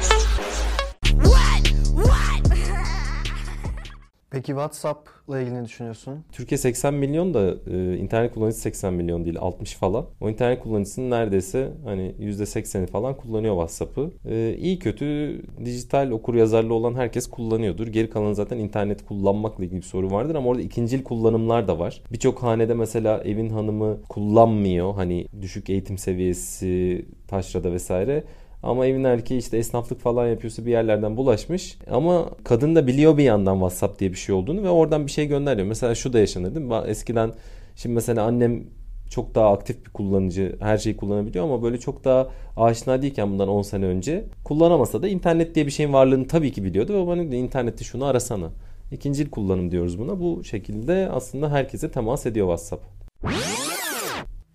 Peki 4.33 4.47
WhatsApp'la 4.47 5.41
ilgili 5.41 5.55
ne 5.55 5.65
düşünüyorsun? 5.65 6.25
Türkiye 6.33 6.59
80 6.59 6.95
milyon 6.95 7.35
da 7.35 7.55
e, 7.71 7.97
internet 7.97 8.35
kullanıcısı 8.35 8.63
80 8.63 8.95
milyon 8.95 9.25
değil 9.25 9.37
60 9.41 9.75
falan. 9.75 10.07
O 10.21 10.31
internet 10.31 10.63
kullanıcısının 10.63 11.11
neredeyse 11.11 11.73
hani 11.85 12.15
%80'i 12.21 12.87
falan 12.87 13.17
kullanıyor 13.17 13.55
WhatsApp'ı. 13.55 14.11
E, 14.29 14.57
iyi 14.59 14.79
kötü 14.79 15.41
dijital 15.65 16.11
okur 16.11 16.35
yazarlı 16.35 16.75
olan 16.75 16.95
herkes 16.95 17.31
kullanıyordur. 17.31 17.87
Geri 17.87 18.11
kalan 18.11 18.33
zaten 18.33 18.59
internet 18.59 19.07
kullanmakla 19.07 19.65
ilgili 19.65 19.81
bir 19.81 19.87
soru 19.87 20.11
vardır 20.11 20.35
ama 20.35 20.51
orada 20.51 20.63
ikincil 20.63 21.03
kullanımlar 21.03 21.69
da 21.69 21.79
var. 21.79 22.03
Birçok 22.13 22.43
hanede 22.43 22.75
mesela 22.75 23.23
evin 23.25 23.49
hanımı 23.49 24.03
kullanmıyor. 24.09 24.95
Hani 24.95 25.27
düşük 25.43 25.71
eğitim 25.71 25.99
seviyesi 25.99 27.07
taşrada 27.29 27.73
vesaire. 27.73 28.25
Ama 28.63 28.87
evin 28.87 29.05
erkeği 29.05 29.41
işte 29.41 29.57
esnaflık 29.57 30.01
falan 30.01 30.27
yapıyorsa 30.27 30.67
bir 30.67 30.71
yerlerden 30.71 31.17
bulaşmış. 31.17 31.79
Ama 31.91 32.31
kadın 32.45 32.75
da 32.75 32.87
biliyor 32.87 33.19
bir 33.19 33.25
yandan 33.25 33.55
WhatsApp 33.55 34.01
diye 34.01 34.11
bir 34.11 34.17
şey 34.17 34.35
olduğunu 34.35 34.63
ve 34.63 34.69
oradan 34.69 35.07
bir 35.07 35.11
şey 35.11 35.27
gönderiyor. 35.27 35.69
Mesela 35.69 35.95
şu 35.95 36.13
da 36.13 36.19
yaşanır 36.19 36.55
değil 36.55 36.67
mi? 36.67 36.75
Eskiden 36.87 37.33
şimdi 37.77 37.95
mesela 37.95 38.25
annem 38.25 38.65
çok 39.11 39.35
daha 39.35 39.53
aktif 39.53 39.87
bir 39.87 39.91
kullanıcı 39.91 40.57
her 40.61 40.79
şeyi 40.79 40.97
kullanabiliyor 40.97 41.45
ama 41.45 41.63
böyle 41.63 41.79
çok 41.79 42.05
daha 42.05 42.29
aşina 42.57 43.03
değilken 43.03 43.31
bundan 43.33 43.49
10 43.49 43.63
sene 43.63 43.87
önce 43.87 44.25
kullanamasa 44.45 45.03
da 45.03 45.09
internet 45.09 45.55
diye 45.55 45.67
bir 45.67 45.71
şeyin 45.71 45.93
varlığını 45.93 46.29
tabii 46.29 46.53
ki 46.53 46.65
biliyordu 46.65 47.03
ve 47.03 47.07
bana 47.07 47.23
internette 47.23 47.85
şunu 47.85 48.05
arasana. 48.05 48.51
İkincil 48.93 49.31
kullanım 49.31 49.71
diyoruz 49.71 49.99
buna. 49.99 50.21
Bu 50.21 50.45
şekilde 50.45 51.09
aslında 51.13 51.51
herkese 51.51 51.91
temas 51.91 52.27
ediyor 52.27 52.47
WhatsApp. 52.47 52.85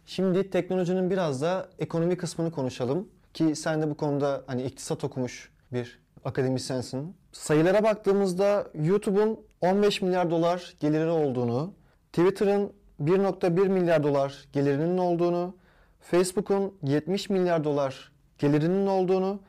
Şimdi 0.05 0.49
teknolojinin 0.49 1.09
biraz 1.09 1.41
da 1.41 1.69
ekonomi 1.79 2.17
kısmını 2.17 2.51
konuşalım. 2.51 3.07
Ki 3.37 3.55
sen 3.55 3.81
de 3.81 3.89
bu 3.89 3.97
konuda 3.97 4.43
hani 4.47 4.63
iktisat 4.63 5.03
okumuş 5.03 5.51
bir 5.73 5.99
akademisyensin. 6.25 7.15
Sayılara 7.31 7.83
baktığımızda 7.83 8.67
YouTube'un 8.73 9.39
15 9.61 10.01
milyar 10.01 10.31
dolar 10.31 10.75
geliri 10.79 11.09
olduğunu, 11.09 11.73
Twitter'ın 12.13 12.73
1.1 13.01 13.69
milyar 13.69 14.03
dolar 14.03 14.47
gelirinin 14.53 14.97
olduğunu, 14.97 15.55
Facebook'un 15.99 16.73
70 16.83 17.29
milyar 17.29 17.63
dolar 17.63 18.11
gelirinin 18.37 18.87
olduğunu, 18.87 19.39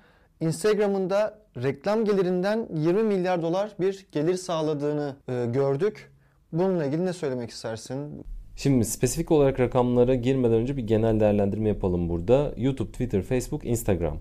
Instagram'ın 0.40 1.11
da 1.11 1.38
reklam 1.57 2.04
gelirinden 2.04 2.68
20 2.75 3.02
milyar 3.02 3.42
dolar 3.42 3.71
bir 3.80 4.07
gelir 4.12 4.37
sağladığını 4.37 5.16
e, 5.28 5.47
gördük. 5.47 6.12
Bununla 6.52 6.85
ilgili 6.85 7.07
ne 7.07 7.12
söylemek 7.12 7.50
istersin? 7.50 8.25
Şimdi 8.58 8.84
spesifik 8.84 9.30
olarak 9.30 9.60
rakamlara 9.60 10.14
girmeden 10.14 10.54
önce 10.54 10.76
bir 10.76 10.86
genel 10.86 11.20
değerlendirme 11.20 11.68
yapalım 11.68 12.08
burada. 12.08 12.54
YouTube, 12.56 12.92
Twitter, 12.92 13.22
Facebook, 13.22 13.64
Instagram. 13.64 14.18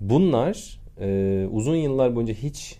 Bunlar 0.00 0.80
e, 1.00 1.46
uzun 1.50 1.76
yıllar 1.76 2.16
boyunca 2.16 2.34
hiç 2.34 2.78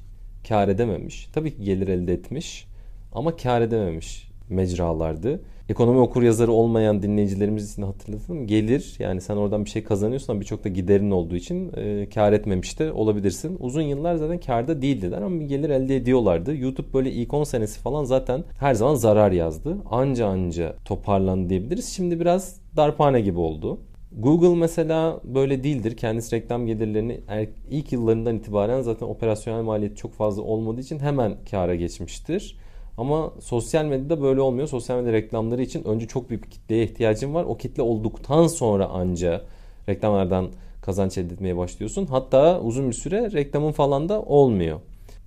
kar 0.49 0.69
edememiş. 0.69 1.29
Tabii 1.33 1.57
ki 1.57 1.65
gelir 1.65 1.89
elde 1.89 2.13
etmiş 2.13 2.67
ama 3.13 3.37
kar 3.37 3.61
edememiş 3.61 4.29
mecralardı. 4.49 5.41
Ekonomi 5.69 5.99
okur 5.99 6.23
yazarı 6.23 6.53
olmayan 6.53 7.03
dinleyicilerimiz 7.03 7.73
için 7.73 7.83
hatırlatalım. 7.83 8.47
Gelir 8.47 8.97
yani 8.99 9.21
sen 9.21 9.37
oradan 9.37 9.65
bir 9.65 9.71
şey 9.71 9.85
kazanıyorsun 9.85 10.33
ama 10.33 10.41
birçok 10.41 10.65
da 10.65 10.69
giderin 10.69 11.11
olduğu 11.11 11.37
için 11.37 11.73
e, 11.77 12.09
kar 12.15 12.33
etmemiş 12.33 12.79
de 12.79 12.93
olabilirsin. 12.93 13.57
Uzun 13.61 13.83
yıllar 13.83 14.17
zaten 14.17 14.41
karda 14.41 14.83
değildiler 14.83 15.23
ama 15.23 15.41
bir 15.41 15.45
gelir 15.45 15.71
elde 15.71 15.97
ediyorlardı. 15.97 16.57
YouTube 16.57 16.93
böyle 16.93 17.13
ilk 17.13 17.35
10 17.35 17.45
senesi 17.45 17.81
falan 17.81 18.05
zaten 18.05 18.45
her 18.59 18.75
zaman 18.75 18.95
zarar 18.95 19.33
yazdı. 19.33 19.79
Anca 19.91 20.27
anca 20.27 20.77
toparlandı 20.85 21.49
diyebiliriz. 21.49 21.89
Şimdi 21.89 22.21
biraz 22.21 22.61
darphane 22.77 23.21
gibi 23.21 23.39
oldu. 23.39 23.79
Google 24.19 24.61
mesela 24.61 25.21
böyle 25.25 25.65
değildir. 25.65 25.97
Kendisi 25.97 26.37
reklam 26.37 26.67
gelirlerini 26.67 27.21
er, 27.29 27.49
ilk 27.71 27.93
yıllarından 27.93 28.37
itibaren 28.37 28.83
zaten 28.83 29.07
operasyonel 29.07 29.63
maliyeti 29.63 29.97
çok 29.97 30.13
fazla 30.13 30.43
olmadığı 30.43 30.81
için 30.81 30.99
hemen 30.99 31.35
kâra 31.51 31.75
geçmiştir. 31.75 32.57
Ama 32.99 33.33
sosyal 33.41 33.85
medyada 33.85 34.23
böyle 34.23 34.41
olmuyor. 34.41 34.69
Sosyal 34.69 34.97
medya 34.97 35.13
reklamları 35.13 35.63
için 35.63 35.85
önce 35.85 36.07
çok 36.07 36.31
büyük 36.31 36.45
bir 36.45 36.51
kitleye 36.51 36.85
ihtiyacım 36.85 37.35
var. 37.35 37.45
O 37.45 37.57
kitle 37.57 37.83
olduktan 37.83 38.47
sonra 38.47 38.87
anca 38.87 39.43
reklamlardan 39.89 40.49
kazanç 40.83 41.19
elde 41.19 41.35
etmeye 41.35 41.57
başlıyorsun. 41.57 42.07
Hatta 42.07 42.61
uzun 42.61 42.89
bir 42.89 42.95
süre 42.95 43.33
reklamın 43.33 43.73
falan 43.73 44.09
da 44.09 44.23
olmuyor. 44.23 44.81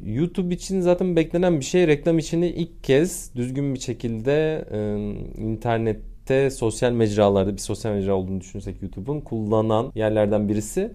YouTube 0.06 0.54
için 0.54 0.82
zaten 0.82 1.16
beklenen 1.16 1.60
bir 1.60 1.66
şey 1.66 1.88
reklam 1.88 2.18
işini 2.18 2.48
ilk 2.48 2.84
kez 2.84 3.36
düzgün 3.36 3.74
bir 3.74 3.80
şekilde 3.80 4.66
e, 4.72 4.98
internette 5.42 6.50
sosyal 6.50 6.92
mecralarda 6.92 7.54
bir 7.54 7.58
sosyal 7.58 7.92
mecra 7.92 8.16
olduğunu 8.16 8.42
düşünürsek 8.42 8.82
YouTube'un 8.82 9.22
kullanan 9.22 9.92
yerlerden 9.96 10.50
birisi. 10.50 10.92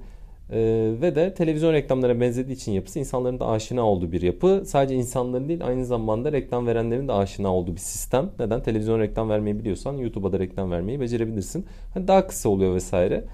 Ee, 0.51 0.93
ve 1.03 1.15
de 1.15 1.35
televizyon 1.35 1.73
reklamlara 1.73 2.21
benzediği 2.21 2.57
için 2.57 2.73
yapısı 2.73 2.99
insanların 2.99 3.41
da 3.41 3.49
aşina 3.49 3.83
olduğu 3.83 4.13
bir 4.13 4.23
yapı. 4.23 4.63
Sadece 4.67 4.95
insanların 4.95 5.49
değil 5.49 5.67
aynı 5.67 5.87
zamanda 5.87 6.33
reklam 6.33 6.67
verenlerin 6.67 7.09
de 7.09 7.13
aşina 7.13 7.55
olduğu 7.55 7.75
bir 7.75 7.81
sistem. 7.81 8.31
Neden? 8.39 8.63
Televizyon 8.63 9.01
reklam 9.01 9.31
vermeyi 9.31 9.59
biliyorsan 9.59 9.97
YouTube'a 9.97 10.33
da 10.33 10.39
reklam 10.39 10.71
vermeyi 10.71 11.01
becerebilirsin. 11.01 11.67
Hani 11.95 12.09
daha 12.09 12.27
kısa 12.27 12.49
oluyor 12.49 12.75
vesaire. 12.75 13.25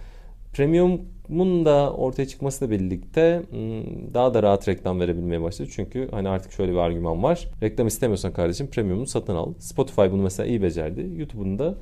Premium'un 0.53 1.65
da 1.65 1.93
ortaya 1.93 2.29
çıkmasıyla 2.29 2.79
birlikte 2.79 3.43
hmm, 3.51 4.15
daha 4.15 4.35
da 4.35 4.43
rahat 4.43 4.69
reklam 4.69 5.01
verebilmeye 5.01 5.43
başladı. 5.43 5.69
Çünkü 5.73 6.09
hani 6.11 6.29
artık 6.29 6.53
şöyle 6.53 6.73
bir 6.73 6.77
argüman 6.77 7.23
var. 7.23 7.49
Reklam 7.63 7.87
istemiyorsan 7.87 8.33
kardeşim 8.33 8.67
premium'u 8.67 9.07
satın 9.07 9.37
al. 9.37 9.53
Spotify 9.59 10.03
bunu 10.13 10.23
mesela 10.23 10.47
iyi 10.47 10.63
becerdi. 10.63 11.11
YouTube'un 11.17 11.59
da 11.59 11.75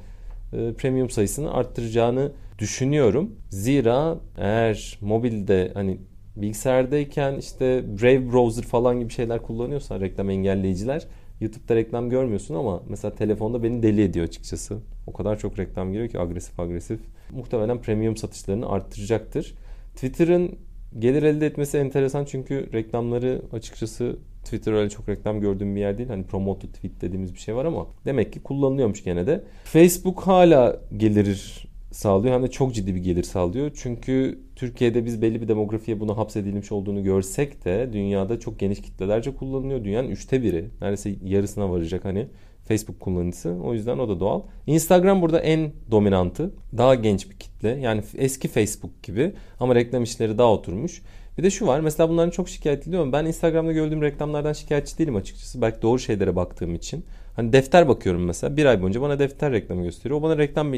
premium 0.50 1.11
sayısını 1.11 1.53
arttıracağını 1.53 2.33
düşünüyorum. 2.59 3.31
Zira 3.50 4.19
eğer 4.38 4.99
mobilde 5.00 5.71
hani 5.75 5.99
bilgisayardayken 6.37 7.37
işte 7.37 7.85
Brave 8.03 8.33
Browser 8.33 8.65
falan 8.65 9.00
gibi 9.00 9.12
şeyler 9.12 9.43
kullanıyorsan 9.43 10.00
reklam 10.00 10.31
engelleyiciler 10.31 11.07
YouTube'da 11.41 11.76
reklam 11.76 12.11
görmüyorsun 12.11 12.55
ama 12.55 12.83
mesela 12.88 13.15
telefonda 13.15 13.62
beni 13.62 13.83
deli 13.83 14.03
ediyor 14.03 14.26
açıkçası. 14.26 14.79
O 15.07 15.12
kadar 15.12 15.38
çok 15.38 15.59
reklam 15.59 15.93
giriyor 15.93 16.09
ki 16.09 16.21
agresif 16.21 16.61
agresif. 16.61 17.00
Muhtemelen 17.31 17.83
premium 17.83 18.17
satışlarını 18.17 18.69
arttıracaktır. 18.69 19.55
Twitter'ın 19.95 20.59
gelir 20.99 21.23
elde 21.23 21.47
etmesi 21.47 21.78
enteresan 21.78 22.25
çünkü 22.25 22.73
reklamları 22.73 23.43
açıkçası 23.52 24.16
Twitter 24.45 24.73
öyle 24.73 24.90
çok 24.90 25.09
reklam 25.09 25.40
gördüğüm 25.40 25.76
bir 25.76 25.81
yer 25.81 25.99
değil. 25.99 26.09
Hani 26.09 26.25
promoted 26.25 26.69
tweet 26.69 27.00
dediğimiz 27.00 27.35
bir 27.35 27.38
şey 27.38 27.57
var 27.57 27.64
ama 27.64 27.87
demek 28.05 28.33
ki 28.33 28.43
kullanılıyormuş 28.43 29.05
gene 29.05 29.26
de. 29.26 29.45
Facebook 29.64 30.21
hala 30.21 30.81
gelir 30.97 31.66
sağlıyor. 31.93 32.35
Hem 32.35 32.43
de 32.43 32.50
çok 32.50 32.75
ciddi 32.75 32.95
bir 32.95 33.02
gelir 33.02 33.23
sağlıyor. 33.23 33.71
Çünkü 33.75 34.38
Türkiye'de 34.57 35.05
biz 35.05 35.23
belli 35.23 35.43
bir 35.43 35.49
demografiye 35.49 36.00
buna 36.00 36.16
hapsedilmiş 36.16 36.73
olduğunu 36.73 37.02
görsek 37.02 37.64
de 37.64 37.90
dünyada 37.93 38.40
çok 38.40 38.59
geniş 38.59 38.83
kitlelerce 38.83 39.35
kullanılıyor. 39.35 39.85
Dünyanın 39.85 40.11
üçte 40.11 40.43
biri. 40.43 40.64
Neredeyse 40.81 41.14
yarısına 41.25 41.71
varacak 41.71 42.05
hani 42.05 42.26
Facebook 42.68 43.00
kullanıcısı. 43.00 43.56
O 43.64 43.75
yüzden 43.75 43.99
o 43.99 44.08
da 44.08 44.20
doğal. 44.20 44.42
Instagram 44.66 45.23
burada 45.23 45.40
en 45.40 45.73
dominantı. 45.90 46.50
Daha 46.78 46.94
genç 46.94 47.30
bir 47.30 47.37
kitle. 47.37 47.68
Yani 47.68 48.02
eski 48.16 48.49
Facebook 48.49 49.02
gibi 49.02 49.32
ama 49.61 49.75
reklam 49.75 50.02
işleri 50.02 50.38
daha 50.38 50.52
oturmuş. 50.52 51.02
Bir 51.38 51.42
de 51.42 51.50
şu 51.50 51.66
var. 51.66 51.80
Mesela 51.80 52.08
bunların 52.08 52.30
çok 52.30 52.49
şikayet 52.49 52.88
ediyorum. 52.88 53.12
Ben 53.12 53.25
Instagram'da 53.25 53.73
gördüğüm 53.73 54.02
reklamlardan 54.02 54.52
şikayetçi 54.52 54.99
değilim 54.99 55.16
açıkçası. 55.16 55.62
Belki 55.62 55.82
doğru 55.82 55.99
şeylere 55.99 56.37
baktığım 56.37 56.75
için. 56.75 57.04
Hani 57.37 57.52
defter 57.52 57.88
bakıyorum 57.88 58.25
mesela. 58.25 58.56
Bir 58.56 58.66
ay 58.66 58.82
boyunca 58.82 59.00
bana 59.02 59.18
defter 59.18 59.52
reklamı 59.52 59.82
gösteriyor. 59.82 60.20
O 60.20 60.23
bana 60.23 60.38
reklam 60.38 60.73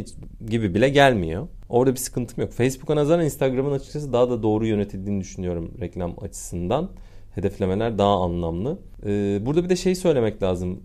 gibi 0.49 0.75
bile 0.75 0.89
gelmiyor. 0.89 1.49
Orada 1.69 1.93
bir 1.93 1.99
sıkıntım 1.99 2.45
yok. 2.45 2.53
Facebook'a 2.53 2.97
nazaran 2.97 3.25
Instagram'ın 3.25 3.73
açıkçası 3.73 4.13
daha 4.13 4.31
da 4.31 4.43
doğru 4.43 4.67
yönetildiğini 4.67 5.21
düşünüyorum 5.21 5.75
reklam 5.81 6.15
açısından. 6.21 6.91
Hedeflemeler 7.35 7.99
daha 7.99 8.23
anlamlı. 8.23 8.79
Ee, 9.07 9.39
burada 9.47 9.65
bir 9.65 9.69
de 9.69 9.77
şey 9.77 9.95
söylemek 9.95 10.43
lazım. 10.43 10.81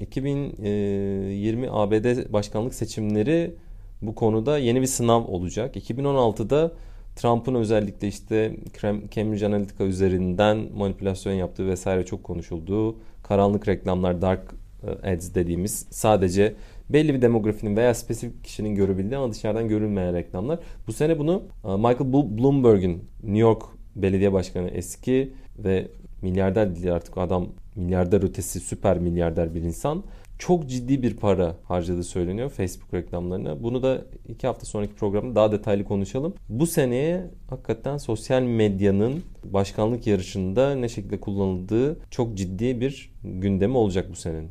2020 0.00 1.68
ABD 1.70 2.32
başkanlık 2.32 2.74
seçimleri 2.74 3.54
bu 4.02 4.14
konuda 4.14 4.58
yeni 4.58 4.80
bir 4.80 4.86
sınav 4.86 5.24
olacak. 5.24 5.76
2016'da 5.76 6.72
Trump'ın 7.16 7.54
özellikle 7.54 8.08
işte 8.08 8.56
Cambridge 9.10 9.46
Analytica 9.46 9.84
üzerinden 9.84 10.68
manipülasyon 10.76 11.32
yaptığı 11.32 11.66
vesaire 11.66 12.04
çok 12.04 12.24
konuşulduğu 12.24 12.96
karanlık 13.22 13.68
reklamlar, 13.68 14.22
dark 14.22 14.54
e, 14.86 15.12
ads 15.12 15.34
dediğimiz 15.34 15.86
sadece 15.90 16.54
belli 16.90 17.14
bir 17.14 17.22
demografinin 17.22 17.76
veya 17.76 17.94
spesifik 17.94 18.44
kişinin 18.44 18.74
görebildiği 18.74 19.16
ama 19.16 19.32
dışarıdan 19.32 19.68
görülmeyen 19.68 20.14
reklamlar. 20.14 20.58
Bu 20.86 20.92
sene 20.92 21.18
bunu 21.18 21.42
e, 21.64 21.68
Michael 21.68 22.12
Bloomberg'in 22.12 23.04
New 23.22 23.38
York 23.38 23.62
Belediye 23.96 24.32
Başkanı 24.32 24.68
eski 24.68 25.32
ve 25.58 25.88
milyarder 26.22 26.76
değil 26.76 26.94
artık 26.94 27.18
adam 27.18 27.48
milyarder 27.74 28.22
ötesi 28.22 28.60
süper 28.60 28.98
milyarder 28.98 29.54
bir 29.54 29.62
insan 29.62 30.04
çok 30.38 30.68
ciddi 30.68 31.02
bir 31.02 31.16
para 31.16 31.56
harcadığı 31.64 32.04
söyleniyor 32.04 32.50
Facebook 32.50 32.94
reklamlarına. 32.94 33.62
Bunu 33.62 33.82
da 33.82 34.04
iki 34.28 34.46
hafta 34.46 34.66
sonraki 34.66 34.94
programda 34.94 35.34
daha 35.34 35.52
detaylı 35.52 35.84
konuşalım. 35.84 36.34
Bu 36.48 36.66
seneye 36.66 37.30
hakikaten 37.50 37.96
sosyal 37.98 38.42
medyanın 38.42 39.22
başkanlık 39.44 40.06
yarışında 40.06 40.74
ne 40.74 40.88
şekilde 40.88 41.20
kullanıldığı 41.20 41.96
çok 42.10 42.34
ciddi 42.34 42.80
bir 42.80 43.12
gündemi 43.24 43.76
olacak 43.76 44.06
bu 44.10 44.16
senenin. 44.16 44.50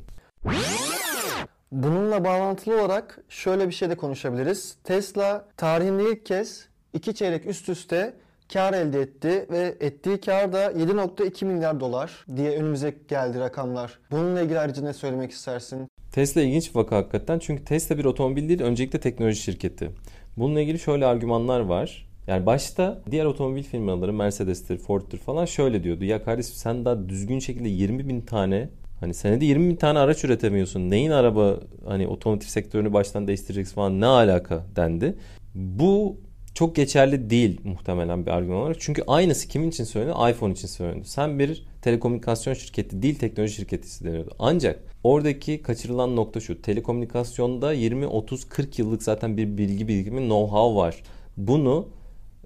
Bununla 1.71 2.25
bağlantılı 2.25 2.81
olarak 2.81 3.19
şöyle 3.29 3.67
bir 3.67 3.73
şey 3.73 3.89
de 3.89 3.97
konuşabiliriz. 3.97 4.77
Tesla 4.83 5.45
tarihinde 5.57 6.11
ilk 6.11 6.25
kez 6.25 6.67
iki 6.93 7.15
çeyrek 7.15 7.45
üst 7.45 7.69
üste 7.69 8.13
kar 8.53 8.73
elde 8.73 9.01
etti 9.01 9.45
ve 9.51 9.75
ettiği 9.79 10.21
kar 10.21 10.53
da 10.53 10.71
7.2 10.71 11.45
milyar 11.45 11.79
dolar 11.79 12.25
diye 12.35 12.57
önümüze 12.57 12.93
geldi 13.07 13.39
rakamlar. 13.39 13.99
Bununla 14.11 14.41
ilgili 14.41 14.59
ayrıca 14.59 14.83
ne 14.83 14.93
söylemek 14.93 15.31
istersin? 15.31 15.87
Tesla 16.11 16.41
ilginç 16.41 16.69
bir 16.69 16.79
vaka 16.79 16.95
hakikaten. 16.95 17.39
Çünkü 17.39 17.65
Tesla 17.65 17.97
bir 17.97 18.05
otomobil 18.05 18.49
değil, 18.49 18.61
öncelikle 18.61 18.99
teknoloji 18.99 19.41
şirketi. 19.41 19.91
Bununla 20.37 20.61
ilgili 20.61 20.79
şöyle 20.79 21.05
argümanlar 21.05 21.59
var. 21.59 22.07
Yani 22.27 22.45
başta 22.45 23.01
diğer 23.11 23.25
otomobil 23.25 23.63
firmaları 23.63 24.13
Mercedes'tir, 24.13 24.77
Ford'tur 24.77 25.17
falan 25.17 25.45
şöyle 25.45 25.83
diyordu. 25.83 26.03
Ya 26.03 26.23
kardeşim 26.23 26.55
sen 26.55 26.85
daha 26.85 27.09
düzgün 27.09 27.39
şekilde 27.39 27.69
20 27.69 28.09
bin 28.09 28.21
tane 28.21 28.69
Hani 28.99 29.13
senede 29.13 29.45
20 29.45 29.69
bin 29.69 29.75
tane 29.75 29.99
araç 29.99 30.23
üretemiyorsun. 30.23 30.89
Neyin 30.89 31.11
araba 31.11 31.59
hani 31.85 32.07
otomotiv 32.07 32.47
sektörünü 32.47 32.93
baştan 32.93 33.27
değiştireceksin 33.27 33.75
falan 33.75 34.01
ne 34.01 34.05
alaka 34.05 34.65
dendi. 34.75 35.15
Bu 35.55 36.17
çok 36.57 36.75
geçerli 36.75 37.29
değil 37.29 37.61
muhtemelen 37.63 38.25
bir 38.25 38.31
argüman 38.31 38.61
olarak. 38.61 38.75
Çünkü 38.79 39.03
aynısı 39.07 39.47
kimin 39.47 39.69
için 39.69 39.83
söyleniyor? 39.83 40.29
iPhone 40.29 40.53
için 40.53 40.67
söyleniyor. 40.67 41.05
Sen 41.05 41.39
bir 41.39 41.65
telekomünikasyon 41.81 42.53
şirketi 42.53 43.01
değil 43.01 43.15
teknoloji 43.15 43.53
şirketi 43.53 44.05
deniyordu. 44.05 44.31
Ancak 44.39 44.79
oradaki 45.03 45.61
kaçırılan 45.61 46.15
nokta 46.15 46.39
şu. 46.39 46.61
Telekomünikasyonda 46.61 47.73
20, 47.73 48.07
30, 48.07 48.49
40 48.49 48.79
yıllık 48.79 49.03
zaten 49.03 49.37
bir 49.37 49.57
bilgi 49.57 49.87
birikimi, 49.87 50.21
know-how 50.21 50.75
var. 50.75 51.03
Bunu 51.37 51.87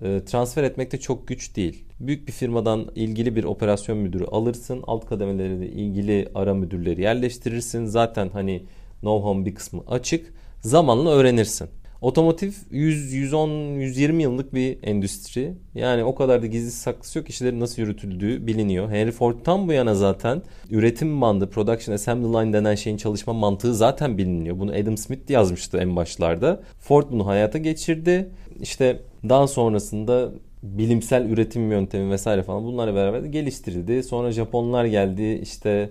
e, 0.01 0.21
transfer 0.25 0.63
etmekte 0.63 0.99
çok 0.99 1.27
güç 1.27 1.55
değil. 1.55 1.85
Büyük 1.99 2.27
bir 2.27 2.33
firmadan 2.33 2.91
ilgili 2.95 3.35
bir 3.35 3.43
operasyon 3.43 3.97
müdürü 3.97 4.25
alırsın. 4.25 4.83
Alt 4.87 5.05
kademeleri 5.05 5.67
ilgili 5.67 6.29
ara 6.35 6.53
müdürleri 6.53 7.01
yerleştirirsin. 7.01 7.85
Zaten 7.85 8.29
hani 8.33 8.63
know-how 9.01 9.45
bir 9.45 9.55
kısmı 9.55 9.83
açık. 9.87 10.33
Zamanla 10.61 11.09
öğrenirsin. 11.09 11.69
Otomotiv 12.01 12.51
100, 12.71 13.13
110, 13.13 13.49
120 13.49 14.23
yıllık 14.23 14.53
bir 14.53 14.77
endüstri. 14.83 15.53
Yani 15.75 16.03
o 16.03 16.15
kadar 16.15 16.41
da 16.41 16.45
gizli 16.47 16.71
saklısı 16.71 17.19
yok. 17.19 17.29
İşlerin 17.29 17.59
nasıl 17.59 17.81
yürütüldüğü 17.81 18.47
biliniyor. 18.47 18.89
Henry 18.89 19.11
Ford'tan 19.11 19.67
bu 19.67 19.73
yana 19.73 19.95
zaten 19.95 20.41
üretim 20.69 21.21
bandı, 21.21 21.49
production 21.49 21.95
assembly 21.95 22.33
line 22.33 22.53
denen 22.53 22.75
şeyin 22.75 22.97
çalışma 22.97 23.33
mantığı 23.33 23.75
zaten 23.75 24.17
biliniyor. 24.17 24.59
Bunu 24.59 24.71
Adam 24.71 24.97
Smith 24.97 25.31
yazmıştı 25.31 25.77
en 25.77 25.95
başlarda. 25.95 26.63
Ford 26.79 27.05
bunu 27.11 27.27
hayata 27.27 27.57
geçirdi. 27.57 28.29
İşte 28.61 29.01
daha 29.29 29.47
sonrasında 29.47 30.31
bilimsel 30.63 31.25
üretim 31.25 31.71
yöntemi 31.71 32.11
vesaire 32.11 32.43
falan 32.43 32.63
bunlarla 32.63 32.95
beraber 32.95 33.23
geliştirildi. 33.23 34.03
Sonra 34.03 34.31
Japonlar 34.31 34.85
geldi 34.85 35.39
işte 35.43 35.89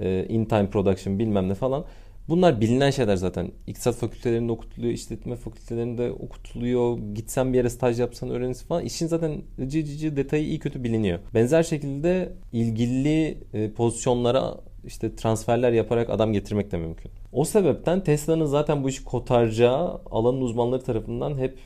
e, 0.00 0.26
in 0.28 0.44
time 0.44 0.70
production 0.70 1.18
bilmem 1.18 1.48
ne 1.48 1.54
falan. 1.54 1.84
Bunlar 2.28 2.60
bilinen 2.60 2.90
şeyler 2.90 3.16
zaten. 3.16 3.50
İktisat 3.66 3.94
fakültelerinde 3.94 4.52
okutuluyor, 4.52 4.92
işletme 4.92 5.36
fakültelerinde 5.36 6.10
okutuluyor. 6.12 6.98
Gitsen 7.14 7.52
bir 7.52 7.58
yere 7.58 7.70
staj 7.70 8.00
yapsan 8.00 8.30
öğrenirsin 8.30 8.66
falan. 8.66 8.84
İşin 8.84 9.06
zaten 9.06 9.42
ıcı 9.58 9.84
cıcı 9.84 10.16
detayı 10.16 10.44
iyi 10.44 10.58
kötü 10.58 10.84
biliniyor. 10.84 11.18
Benzer 11.34 11.62
şekilde 11.62 12.32
ilgili 12.52 13.38
e, 13.52 13.70
pozisyonlara 13.70 14.54
işte 14.86 15.16
transferler 15.16 15.72
yaparak 15.72 16.10
adam 16.10 16.32
getirmek 16.32 16.72
de 16.72 16.76
mümkün. 16.76 17.10
O 17.32 17.44
sebepten 17.44 18.04
Tesla'nın 18.04 18.46
zaten 18.46 18.84
bu 18.84 18.88
işi 18.88 19.04
kotaracağı 19.04 20.00
alanın 20.10 20.40
uzmanları 20.40 20.82
tarafından 20.82 21.38
hep 21.38 21.58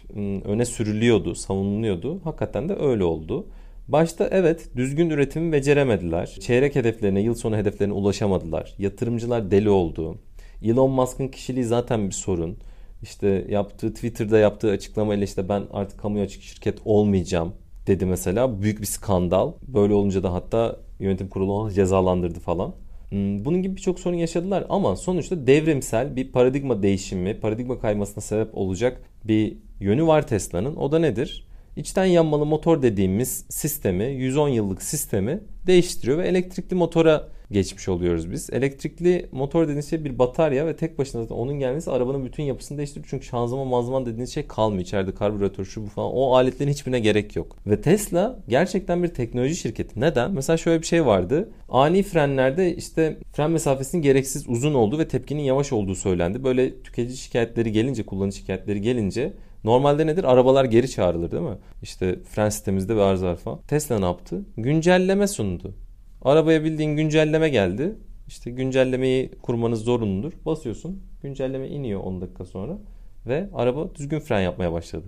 öne 0.45 0.65
sürülüyordu, 0.65 1.35
savunuluyordu. 1.35 2.21
Hakikaten 2.25 2.69
de 2.69 2.77
öyle 2.77 3.05
oldu. 3.05 3.47
Başta 3.89 4.29
evet 4.31 4.71
düzgün 4.77 5.11
üretimi 5.11 5.53
beceremediler. 5.53 6.27
Çeyrek 6.41 6.77
hedeflerine, 6.77 7.21
yıl 7.21 7.35
sonu 7.35 7.57
hedeflerine 7.57 7.93
ulaşamadılar. 7.93 8.75
Yatırımcılar 8.79 9.51
deli 9.51 9.71
oldu. 9.71 10.19
Elon 10.63 10.91
Musk'ın 10.91 11.29
kişiliği 11.29 11.65
zaten 11.65 12.07
bir 12.07 12.15
sorun. 12.15 12.59
İşte 13.03 13.47
yaptığı 13.49 13.95
Twitter'da 13.95 14.39
yaptığı 14.39 14.71
açıklamayla 14.71 15.25
işte 15.25 15.49
ben 15.49 15.63
artık 15.73 16.01
kamuya 16.01 16.25
açık 16.25 16.43
şirket 16.43 16.79
olmayacağım 16.85 17.53
dedi 17.87 18.07
mesela. 18.07 18.63
Büyük 18.63 18.81
bir 18.81 18.87
skandal. 18.87 19.53
Böyle 19.69 19.95
olunca 19.95 20.23
da 20.23 20.33
hatta 20.33 20.77
yönetim 21.01 21.29
kurulu 21.29 21.53
onu 21.53 21.73
cezalandırdı 21.73 22.41
falan. 22.41 22.75
Hmm, 23.09 23.45
bunun 23.45 23.63
gibi 23.63 23.77
birçok 23.77 24.01
sorun 24.01 24.17
yaşadılar 24.17 24.67
ama 24.69 24.97
sonuçta 24.97 25.47
devrimsel 25.47 26.17
bir 26.17 26.33
paradigma 26.33 26.83
değişimi, 26.83 27.41
paradigma 27.41 27.79
kaymasına 27.79 28.21
sebep 28.21 28.55
olacak 28.55 29.03
bir 29.25 29.57
yönü 29.81 30.07
var 30.07 30.27
Tesla'nın. 30.27 30.77
O 30.77 30.93
da 30.93 30.99
nedir? 30.99 31.49
içten 31.79 32.05
yanmalı 32.05 32.47
motor 32.47 32.83
dediğimiz 32.83 33.45
sistemi 33.49 34.05
110 34.05 34.49
yıllık 34.49 34.83
sistemi 34.83 35.41
değiştiriyor 35.67 36.19
ve 36.19 36.29
elektrikli 36.29 36.75
motora 36.75 37.29
geçmiş 37.51 37.89
oluyoruz 37.89 38.31
biz. 38.31 38.51
Elektrikli 38.51 39.29
motor 39.33 39.63
dediğiniz 39.65 39.91
şey 39.91 40.05
bir 40.05 40.19
batarya 40.19 40.67
ve 40.67 40.77
tek 40.77 40.99
başına 40.99 41.23
zaten 41.23 41.35
onun 41.35 41.59
gelmesi 41.59 41.91
arabanın 41.91 42.25
bütün 42.25 42.43
yapısını 42.43 42.79
değiştiriyor. 42.79 43.07
Çünkü 43.11 43.27
şanzıman 43.27 43.67
mazman 43.67 44.07
dediğiniz 44.07 44.35
şey 44.35 44.47
kalmıyor. 44.47 44.83
İçeride 44.83 45.15
karbüratör 45.15 45.65
şu 45.65 45.83
bu 45.83 45.87
falan. 45.87 46.13
O 46.13 46.35
aletlerin 46.35 46.71
hiçbirine 46.71 47.01
gerek 47.01 47.37
yok. 47.37 47.57
Ve 47.67 47.81
Tesla 47.81 48.41
gerçekten 48.49 49.03
bir 49.03 49.09
teknoloji 49.09 49.57
şirketi. 49.57 50.01
Neden? 50.01 50.33
Mesela 50.33 50.57
şöyle 50.57 50.83
bir 50.83 50.87
şey 50.87 51.07
vardı. 51.07 51.49
Ani 51.69 52.03
frenlerde 52.03 52.77
işte 52.77 53.19
fren 53.33 53.51
mesafesinin 53.51 54.03
gereksiz 54.03 54.49
uzun 54.49 54.75
olduğu 54.75 54.99
ve 54.99 55.09
tepkinin 55.09 55.43
yavaş 55.43 55.73
olduğu 55.73 55.95
söylendi. 55.95 56.45
Böyle 56.45 56.83
tüketici 56.83 57.17
şikayetleri 57.17 57.73
gelince, 57.73 58.07
kullanıcı 58.07 58.39
şikayetleri 58.39 58.81
gelince 58.81 59.33
Normalde 59.65 60.07
nedir? 60.07 60.25
Arabalar 60.25 60.65
geri 60.65 60.91
çağrılır 60.91 61.31
değil 61.31 61.43
mi? 61.43 61.59
İşte 61.83 62.19
fren 62.23 62.49
sistemimizde 62.49 62.95
bir 62.95 63.01
arıza 63.01 63.27
var 63.27 63.37
falan. 63.37 63.61
Tesla 63.69 63.99
ne 63.99 64.05
yaptı? 64.05 64.45
Güncelleme 64.57 65.27
sundu. 65.27 65.75
Arabaya 66.23 66.65
bildiğin 66.65 66.97
güncelleme 66.97 67.49
geldi. 67.49 67.95
İşte 68.27 68.51
güncellemeyi 68.51 69.31
kurmanız 69.43 69.81
zorunludur. 69.81 70.33
Basıyorsun. 70.47 71.03
Güncelleme 71.23 71.69
iniyor 71.69 72.01
10 72.01 72.21
dakika 72.21 72.45
sonra. 72.45 72.79
Ve 73.27 73.49
araba 73.55 73.95
düzgün 73.95 74.21
fren 74.21 74.41
yapmaya 74.41 74.73
başladı. 74.73 75.07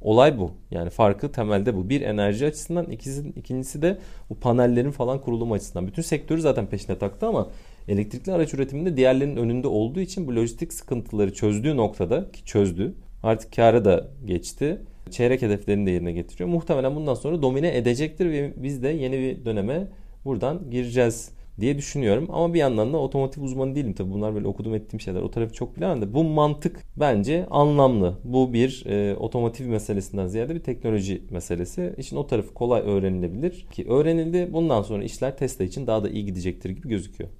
Olay 0.00 0.38
bu. 0.38 0.50
Yani 0.70 0.90
farkı 0.90 1.32
temelde 1.32 1.76
bu. 1.76 1.88
Bir 1.88 2.00
enerji 2.00 2.46
açısından, 2.46 2.90
ikisi, 2.90 3.28
ikincisi 3.36 3.82
de 3.82 3.98
bu 4.30 4.34
panellerin 4.34 4.90
falan 4.90 5.20
kurulumu 5.20 5.54
açısından. 5.54 5.86
Bütün 5.86 6.02
sektörü 6.02 6.40
zaten 6.40 6.66
peşine 6.66 6.98
taktı 6.98 7.26
ama 7.26 7.48
elektrikli 7.88 8.32
araç 8.32 8.54
üretiminde 8.54 8.96
diğerlerinin 8.96 9.36
önünde 9.36 9.68
olduğu 9.68 10.00
için 10.00 10.26
bu 10.26 10.36
lojistik 10.36 10.72
sıkıntıları 10.72 11.34
çözdüğü 11.34 11.76
noktada 11.76 12.30
ki 12.32 12.44
çözdü. 12.44 12.94
Artık 13.22 13.52
kâra 13.52 13.84
da 13.84 14.08
geçti. 14.24 14.78
Çeyrek 15.10 15.42
hedeflerini 15.42 15.86
de 15.86 15.90
yerine 15.90 16.12
getiriyor. 16.12 16.50
Muhtemelen 16.50 16.96
bundan 16.96 17.14
sonra 17.14 17.42
domine 17.42 17.76
edecektir 17.76 18.30
ve 18.30 18.52
biz 18.56 18.82
de 18.82 18.88
yeni 18.88 19.18
bir 19.18 19.44
döneme 19.44 19.88
buradan 20.24 20.70
gireceğiz 20.70 21.30
diye 21.60 21.78
düşünüyorum. 21.78 22.28
Ama 22.32 22.54
bir 22.54 22.58
yandan 22.58 22.92
da 22.92 22.96
otomotiv 22.96 23.42
uzmanı 23.42 23.74
değilim 23.74 23.92
tabii. 23.92 24.10
Bunlar 24.10 24.34
böyle 24.34 24.46
okudum 24.46 24.74
ettiğim 24.74 25.00
şeyler. 25.00 25.20
O 25.20 25.30
tarafı 25.30 25.52
çok 25.52 25.76
bilemem 25.76 26.02
de 26.02 26.14
bu 26.14 26.24
mantık 26.24 26.80
bence 26.96 27.46
anlamlı. 27.50 28.18
Bu 28.24 28.52
bir 28.52 28.86
e, 28.86 29.16
otomotiv 29.16 29.66
meselesinden 29.66 30.26
ziyade 30.26 30.54
bir 30.54 30.62
teknoloji 30.62 31.22
meselesi. 31.30 31.94
İşin 31.98 32.16
o 32.16 32.26
tarafı 32.26 32.54
kolay 32.54 32.80
öğrenilebilir 32.80 33.66
ki 33.72 33.86
öğrenildi. 33.88 34.52
Bundan 34.52 34.82
sonra 34.82 35.04
işler 35.04 35.36
Tesla 35.36 35.64
için 35.64 35.86
daha 35.86 36.04
da 36.04 36.08
iyi 36.08 36.24
gidecektir 36.24 36.70
gibi 36.70 36.88
gözüküyor. 36.88 37.30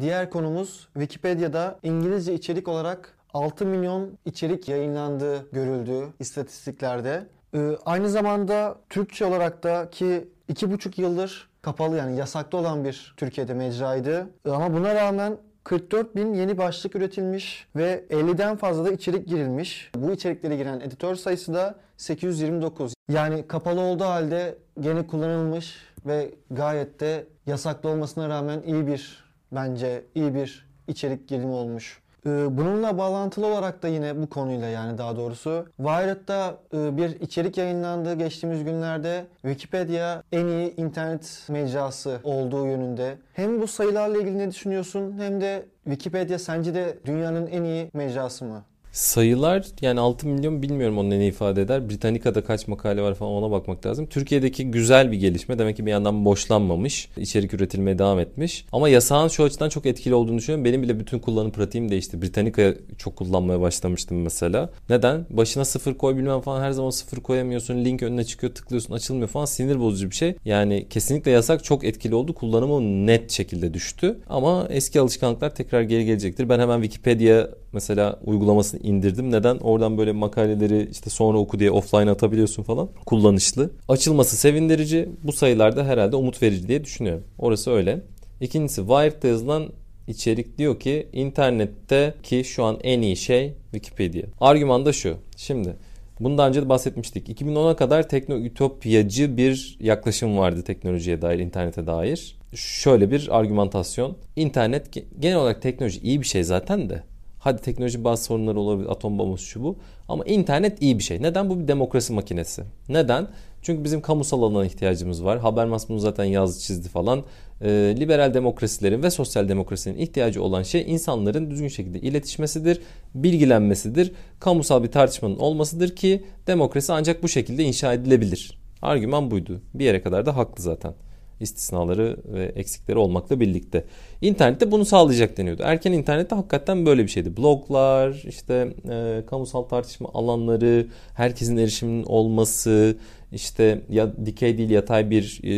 Diğer 0.00 0.30
konumuz 0.30 0.88
Wikipedia'da 0.94 1.78
İngilizce 1.82 2.34
içerik 2.34 2.68
olarak 2.68 3.18
6 3.34 3.66
milyon 3.66 4.18
içerik 4.24 4.68
yayınlandığı 4.68 5.50
görüldü 5.52 6.06
istatistiklerde. 6.20 7.26
Ee, 7.54 7.70
aynı 7.84 8.08
zamanda 8.08 8.78
Türkçe 8.90 9.24
olarak 9.24 9.62
da 9.62 9.90
ki 9.90 10.28
2,5 10.48 11.00
yıldır 11.00 11.48
kapalı 11.62 11.96
yani 11.96 12.16
yasaklı 12.16 12.58
olan 12.58 12.84
bir 12.84 13.14
Türkiye'de 13.16 13.54
mecraydı. 13.54 14.30
Ama 14.48 14.74
buna 14.74 14.94
rağmen 14.94 15.36
44 15.64 16.16
bin 16.16 16.34
yeni 16.34 16.58
başlık 16.58 16.96
üretilmiş 16.96 17.66
ve 17.76 18.04
50'den 18.10 18.56
fazla 18.56 18.84
da 18.84 18.92
içerik 18.92 19.28
girilmiş. 19.28 19.90
Bu 19.94 20.12
içeriklere 20.12 20.56
giren 20.56 20.80
editör 20.80 21.14
sayısı 21.14 21.54
da 21.54 21.74
829. 21.96 22.94
Yani 23.08 23.46
kapalı 23.46 23.80
olduğu 23.80 24.04
halde 24.04 24.58
gene 24.80 25.06
kullanılmış 25.06 25.76
ve 26.06 26.34
gayet 26.50 27.00
de 27.00 27.26
yasaklı 27.46 27.88
olmasına 27.88 28.28
rağmen 28.28 28.62
iyi 28.62 28.86
bir 28.86 29.24
bence 29.52 30.04
iyi 30.14 30.34
bir 30.34 30.68
içerik 30.88 31.28
girimi 31.28 31.52
olmuş. 31.52 32.01
Ee, 32.26 32.58
Bununla 32.58 32.98
bağlantılı 32.98 33.46
olarak 33.46 33.82
da 33.82 33.88
yine 33.88 34.22
bu 34.22 34.28
konuyla 34.30 34.68
yani 34.68 34.98
daha 34.98 35.16
doğrusu 35.16 35.66
Wired'da 35.76 36.58
e, 36.74 36.96
bir 36.96 37.20
içerik 37.20 37.58
yayınlandı 37.58 38.14
geçtiğimiz 38.14 38.64
günlerde. 38.64 39.26
Wikipedia 39.42 40.22
en 40.32 40.46
iyi 40.46 40.76
internet 40.76 41.46
mecrası 41.48 42.20
olduğu 42.22 42.66
yönünde. 42.66 43.18
Hem 43.32 43.62
bu 43.62 43.66
sayılarla 43.66 44.18
ilgili 44.18 44.38
ne 44.38 44.50
düşünüyorsun 44.50 45.18
hem 45.18 45.40
de 45.40 45.66
Wikipedia 45.84 46.38
sence 46.38 46.74
de 46.74 46.98
dünyanın 47.04 47.46
en 47.46 47.64
iyi 47.64 47.90
mecrası 47.94 48.44
mı? 48.44 48.64
Sayılar 48.92 49.66
yani 49.80 50.00
6 50.00 50.28
milyon 50.28 50.62
bilmiyorum 50.62 50.98
onun 50.98 51.10
ne 51.10 51.26
ifade 51.26 51.62
eder. 51.62 51.90
Britannica'da 51.90 52.44
kaç 52.44 52.68
makale 52.68 53.02
var 53.02 53.14
falan 53.14 53.32
ona 53.32 53.50
bakmak 53.50 53.86
lazım. 53.86 54.06
Türkiye'deki 54.06 54.70
güzel 54.70 55.12
bir 55.12 55.16
gelişme. 55.16 55.58
Demek 55.58 55.76
ki 55.76 55.86
bir 55.86 55.90
yandan 55.90 56.24
boşlanmamış. 56.24 57.08
içerik 57.16 57.54
üretilmeye 57.54 57.98
devam 57.98 58.18
etmiş. 58.18 58.66
Ama 58.72 58.88
yasağın 58.88 59.28
şu 59.28 59.44
açıdan 59.44 59.68
çok 59.68 59.86
etkili 59.86 60.14
olduğunu 60.14 60.38
düşünüyorum. 60.38 60.64
Benim 60.64 60.82
bile 60.82 61.00
bütün 61.00 61.18
kullanım 61.18 61.50
pratiğim 61.50 61.90
değişti. 61.90 62.22
Britannica 62.22 62.74
çok 62.98 63.16
kullanmaya 63.16 63.60
başlamıştım 63.60 64.22
mesela. 64.22 64.70
Neden? 64.88 65.26
Başına 65.30 65.64
sıfır 65.64 65.94
koy 65.94 66.16
bilmem 66.16 66.40
falan 66.40 66.62
her 66.62 66.70
zaman 66.72 66.90
sıfır 66.90 67.20
koyamıyorsun. 67.20 67.84
Link 67.84 68.02
önüne 68.02 68.24
çıkıyor 68.24 68.54
tıklıyorsun 68.54 68.94
açılmıyor 68.94 69.28
falan. 69.28 69.44
Sinir 69.44 69.80
bozucu 69.80 70.10
bir 70.10 70.14
şey. 70.14 70.34
Yani 70.44 70.86
kesinlikle 70.90 71.30
yasak 71.30 71.64
çok 71.64 71.84
etkili 71.84 72.14
oldu. 72.14 72.34
Kullanımı 72.34 73.06
net 73.06 73.30
şekilde 73.30 73.74
düştü. 73.74 74.18
Ama 74.28 74.66
eski 74.70 75.00
alışkanlıklar 75.00 75.54
tekrar 75.54 75.82
geri 75.82 76.04
gelecektir. 76.04 76.48
Ben 76.48 76.58
hemen 76.58 76.82
Wikipedia 76.82 77.48
mesela 77.72 78.20
uygulamasını 78.24 78.80
indirdim. 78.80 79.30
Neden? 79.30 79.56
Oradan 79.58 79.98
böyle 79.98 80.12
makaleleri 80.12 80.88
işte 80.90 81.10
sonra 81.10 81.38
oku 81.38 81.58
diye 81.58 81.70
offline 81.70 82.10
atabiliyorsun 82.10 82.62
falan. 82.62 82.88
Kullanışlı. 83.06 83.70
Açılması 83.88 84.36
sevindirici. 84.36 85.08
Bu 85.24 85.32
sayılarda 85.32 85.84
herhalde 85.84 86.16
umut 86.16 86.42
verici 86.42 86.68
diye 86.68 86.84
düşünüyorum. 86.84 87.24
Orası 87.38 87.70
öyle. 87.70 88.00
İkincisi 88.40 88.80
Wired'da 88.80 89.28
yazılan 89.28 89.68
içerik 90.08 90.58
diyor 90.58 90.80
ki 90.80 91.08
internette 91.12 92.14
ki 92.22 92.44
şu 92.44 92.64
an 92.64 92.78
en 92.82 93.02
iyi 93.02 93.16
şey 93.16 93.54
Wikipedia. 93.72 94.22
Argüman 94.40 94.86
da 94.86 94.92
şu. 94.92 95.16
Şimdi 95.36 95.76
Bundan 96.22 96.48
önce 96.48 96.62
de 96.62 96.68
bahsetmiştik. 96.68 97.40
2010'a 97.40 97.76
kadar 97.76 98.08
tekno 98.08 98.36
ütopyacı 98.36 99.36
bir 99.36 99.76
yaklaşım 99.80 100.38
vardı 100.38 100.62
teknolojiye 100.62 101.22
dair, 101.22 101.38
internete 101.38 101.86
dair. 101.86 102.36
Şöyle 102.54 103.10
bir 103.10 103.38
argümantasyon. 103.38 104.16
İnternet 104.36 104.86
genel 105.18 105.36
olarak 105.36 105.62
teknoloji 105.62 106.00
iyi 106.00 106.20
bir 106.20 106.26
şey 106.26 106.44
zaten 106.44 106.90
de. 106.90 107.02
Hadi 107.42 107.62
teknoloji 107.62 108.04
bazı 108.04 108.24
sorunları 108.24 108.60
olabilir, 108.60 108.88
atom 108.88 109.18
bombası 109.18 109.44
şu 109.44 109.62
bu. 109.62 109.76
Ama 110.08 110.24
internet 110.24 110.82
iyi 110.82 110.98
bir 110.98 111.02
şey. 111.02 111.22
Neden? 111.22 111.50
Bu 111.50 111.60
bir 111.60 111.68
demokrasi 111.68 112.12
makinesi. 112.12 112.62
Neden? 112.88 113.28
Çünkü 113.62 113.84
bizim 113.84 114.00
kamusal 114.00 114.42
alana 114.42 114.64
ihtiyacımız 114.64 115.24
var. 115.24 115.38
Habermas 115.38 115.88
bunu 115.88 115.98
zaten 115.98 116.24
yazdı 116.24 116.60
çizdi 116.60 116.88
falan. 116.88 117.24
Ee, 117.62 117.94
liberal 118.00 118.34
demokrasilerin 118.34 119.02
ve 119.02 119.10
sosyal 119.10 119.48
demokrasinin 119.48 119.98
ihtiyacı 119.98 120.42
olan 120.42 120.62
şey 120.62 120.84
insanların 120.88 121.50
düzgün 121.50 121.68
şekilde 121.68 122.00
iletişmesidir, 122.00 122.80
bilgilenmesidir, 123.14 124.12
kamusal 124.40 124.82
bir 124.82 124.90
tartışmanın 124.90 125.38
olmasıdır 125.38 125.96
ki 125.96 126.24
demokrasi 126.46 126.92
ancak 126.92 127.22
bu 127.22 127.28
şekilde 127.28 127.64
inşa 127.64 127.92
edilebilir. 127.92 128.58
Argüman 128.82 129.30
buydu. 129.30 129.60
Bir 129.74 129.84
yere 129.84 130.02
kadar 130.02 130.26
da 130.26 130.36
haklı 130.36 130.62
zaten 130.62 130.94
istisnaları 131.42 132.16
ve 132.24 132.44
eksikleri 132.44 132.98
olmakla 132.98 133.40
birlikte. 133.40 133.84
İnternette 134.20 134.70
bunu 134.70 134.84
sağlayacak 134.84 135.36
deniyordu. 135.36 135.62
Erken 135.64 135.92
internette 135.92 136.34
hakikaten 136.34 136.86
böyle 136.86 137.02
bir 137.02 137.08
şeydi. 137.08 137.36
Bloglar, 137.36 138.22
işte 138.28 138.74
e, 138.90 139.22
kamusal 139.26 139.62
tartışma 139.62 140.08
alanları, 140.14 140.86
herkesin 141.14 141.56
erişiminin 141.56 142.04
olması, 142.04 142.96
işte 143.32 143.82
ya 143.88 144.26
dikey 144.26 144.58
değil 144.58 144.70
yatay 144.70 145.10
bir 145.10 145.40
e, 145.42 145.54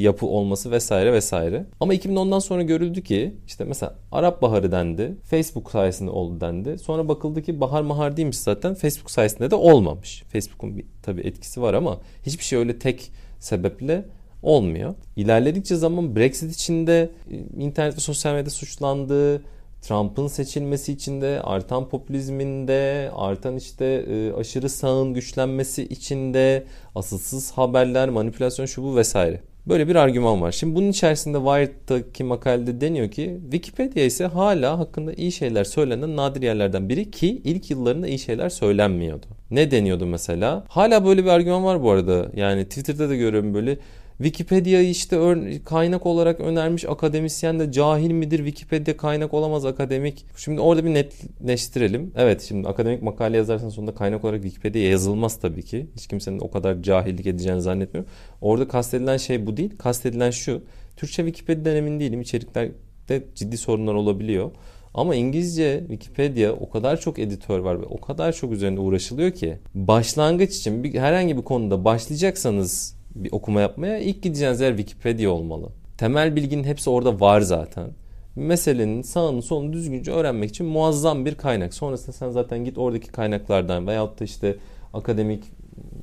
yapı 0.00 0.26
olması 0.26 0.70
vesaire 0.70 1.12
vesaire. 1.12 1.66
Ama 1.80 1.94
2010'dan 1.94 2.38
sonra 2.38 2.62
görüldü 2.62 3.02
ki 3.02 3.34
işte 3.46 3.64
mesela 3.64 3.94
Arap 4.12 4.42
Baharı 4.42 4.72
dendi. 4.72 5.16
Facebook 5.24 5.70
sayesinde 5.70 6.10
oldu 6.10 6.40
dendi. 6.40 6.78
Sonra 6.78 7.08
bakıldı 7.08 7.42
ki 7.42 7.60
bahar 7.60 7.82
mahar 7.82 8.16
değilmiş 8.16 8.38
zaten. 8.38 8.74
Facebook 8.74 9.10
sayesinde 9.10 9.50
de 9.50 9.54
olmamış. 9.54 10.22
Facebook'un 10.22 10.78
bir 10.78 10.84
tabii 11.02 11.20
etkisi 11.20 11.62
var 11.62 11.74
ama 11.74 12.00
hiçbir 12.26 12.44
şey 12.44 12.58
öyle 12.58 12.78
tek 12.78 13.12
sebeple 13.38 14.04
olmuyor. 14.46 14.94
İlerledikçe 15.16 15.76
zaman 15.76 16.16
Brexit 16.16 16.54
içinde 16.54 17.10
e, 17.30 17.36
internet 17.62 17.96
ve 17.96 18.00
sosyal 18.00 18.34
medya 18.34 18.50
suçlandı. 18.50 19.42
Trump'ın 19.82 20.26
seçilmesi 20.26 20.92
içinde, 20.92 21.40
artan 21.42 21.88
popülizminde, 21.88 23.10
artan 23.14 23.56
işte 23.56 23.84
e, 23.84 24.32
aşırı 24.32 24.68
sağın 24.68 25.14
güçlenmesi 25.14 25.82
içinde, 25.82 26.64
asılsız 26.94 27.52
haberler, 27.52 28.08
manipülasyon 28.08 28.66
şu 28.66 28.82
bu 28.82 28.96
vesaire. 28.96 29.40
Böyle 29.68 29.88
bir 29.88 29.96
argüman 29.96 30.42
var. 30.42 30.52
Şimdi 30.52 30.74
bunun 30.74 30.88
içerisinde 30.88 31.38
Wired'daki 31.38 32.24
makalede 32.24 32.80
deniyor 32.80 33.10
ki 33.10 33.38
Wikipedia 33.42 34.02
ise 34.02 34.26
hala 34.26 34.78
hakkında 34.78 35.12
iyi 35.12 35.32
şeyler 35.32 35.64
söylenen 35.64 36.16
nadir 36.16 36.42
yerlerden 36.42 36.88
biri 36.88 37.10
ki 37.10 37.40
ilk 37.44 37.70
yıllarında 37.70 38.08
iyi 38.08 38.18
şeyler 38.18 38.48
söylenmiyordu. 38.48 39.26
Ne 39.50 39.70
deniyordu 39.70 40.06
mesela? 40.06 40.64
Hala 40.68 41.04
böyle 41.04 41.24
bir 41.24 41.30
argüman 41.30 41.64
var 41.64 41.82
bu 41.82 41.90
arada. 41.90 42.26
Yani 42.36 42.64
Twitter'da 42.64 43.08
da 43.08 43.14
görüyorum 43.14 43.54
böyle 43.54 43.78
Wikipedia'yı 44.18 44.90
işte 44.90 45.18
kaynak 45.64 46.06
olarak 46.06 46.40
önermiş 46.40 46.84
akademisyen 46.84 47.60
de 47.60 47.72
cahil 47.72 48.10
midir? 48.10 48.38
Wikipedia 48.38 48.96
kaynak 48.96 49.34
olamaz 49.34 49.64
akademik. 49.64 50.24
Şimdi 50.36 50.60
orada 50.60 50.84
bir 50.84 50.94
netleştirelim. 50.94 52.12
Evet 52.16 52.42
şimdi 52.42 52.68
akademik 52.68 53.02
makale 53.02 53.36
yazarsan 53.36 53.68
sonunda 53.68 53.94
kaynak 53.94 54.24
olarak 54.24 54.42
Wikipedia 54.42 54.82
yazılmaz 54.82 55.36
tabii 55.40 55.62
ki. 55.62 55.86
Hiç 55.96 56.06
kimsenin 56.06 56.40
o 56.40 56.50
kadar 56.50 56.82
cahillik 56.82 57.26
edeceğini 57.26 57.62
zannetmiyorum. 57.62 58.10
Orada 58.40 58.68
kastedilen 58.68 59.16
şey 59.16 59.46
bu 59.46 59.56
değil. 59.56 59.76
Kastedilen 59.78 60.30
şu. 60.30 60.62
Türkçe 60.96 61.24
Wikipedia'dan 61.24 61.76
emin 61.76 62.00
değilim. 62.00 62.20
İçeriklerde 62.20 63.24
ciddi 63.34 63.56
sorunlar 63.56 63.94
olabiliyor. 63.94 64.50
Ama 64.94 65.14
İngilizce 65.14 65.84
Wikipedia 65.88 66.52
o 66.52 66.70
kadar 66.70 67.00
çok 67.00 67.18
editör 67.18 67.58
var 67.58 67.80
ve 67.80 67.84
o 67.84 68.00
kadar 68.00 68.32
çok 68.32 68.52
üzerinde 68.52 68.80
uğraşılıyor 68.80 69.30
ki 69.30 69.58
başlangıç 69.74 70.56
için 70.56 70.84
bir, 70.84 70.94
herhangi 70.94 71.36
bir 71.36 71.42
konuda 71.42 71.84
başlayacaksanız 71.84 72.95
bir 73.24 73.32
okuma 73.32 73.60
yapmaya 73.60 73.98
ilk 73.98 74.22
gideceğiniz 74.22 74.60
yer 74.60 74.76
Wikipedia 74.76 75.30
olmalı. 75.30 75.68
Temel 75.98 76.36
bilginin 76.36 76.64
hepsi 76.64 76.90
orada 76.90 77.20
var 77.20 77.40
zaten. 77.40 77.90
Meselenin 78.36 79.02
sağını 79.02 79.42
solunu 79.42 79.72
düzgünce 79.72 80.12
öğrenmek 80.12 80.50
için 80.50 80.66
muazzam 80.66 81.24
bir 81.26 81.34
kaynak. 81.34 81.74
Sonrasında 81.74 82.12
sen 82.12 82.30
zaten 82.30 82.64
git 82.64 82.78
oradaki 82.78 83.08
kaynaklardan 83.08 83.86
veyahut 83.86 84.20
da 84.20 84.24
işte 84.24 84.56
akademik 84.92 85.44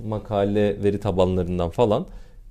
makale 0.07 0.83
veri 0.83 0.99
tabanlarından 0.99 1.69
falan 1.69 2.05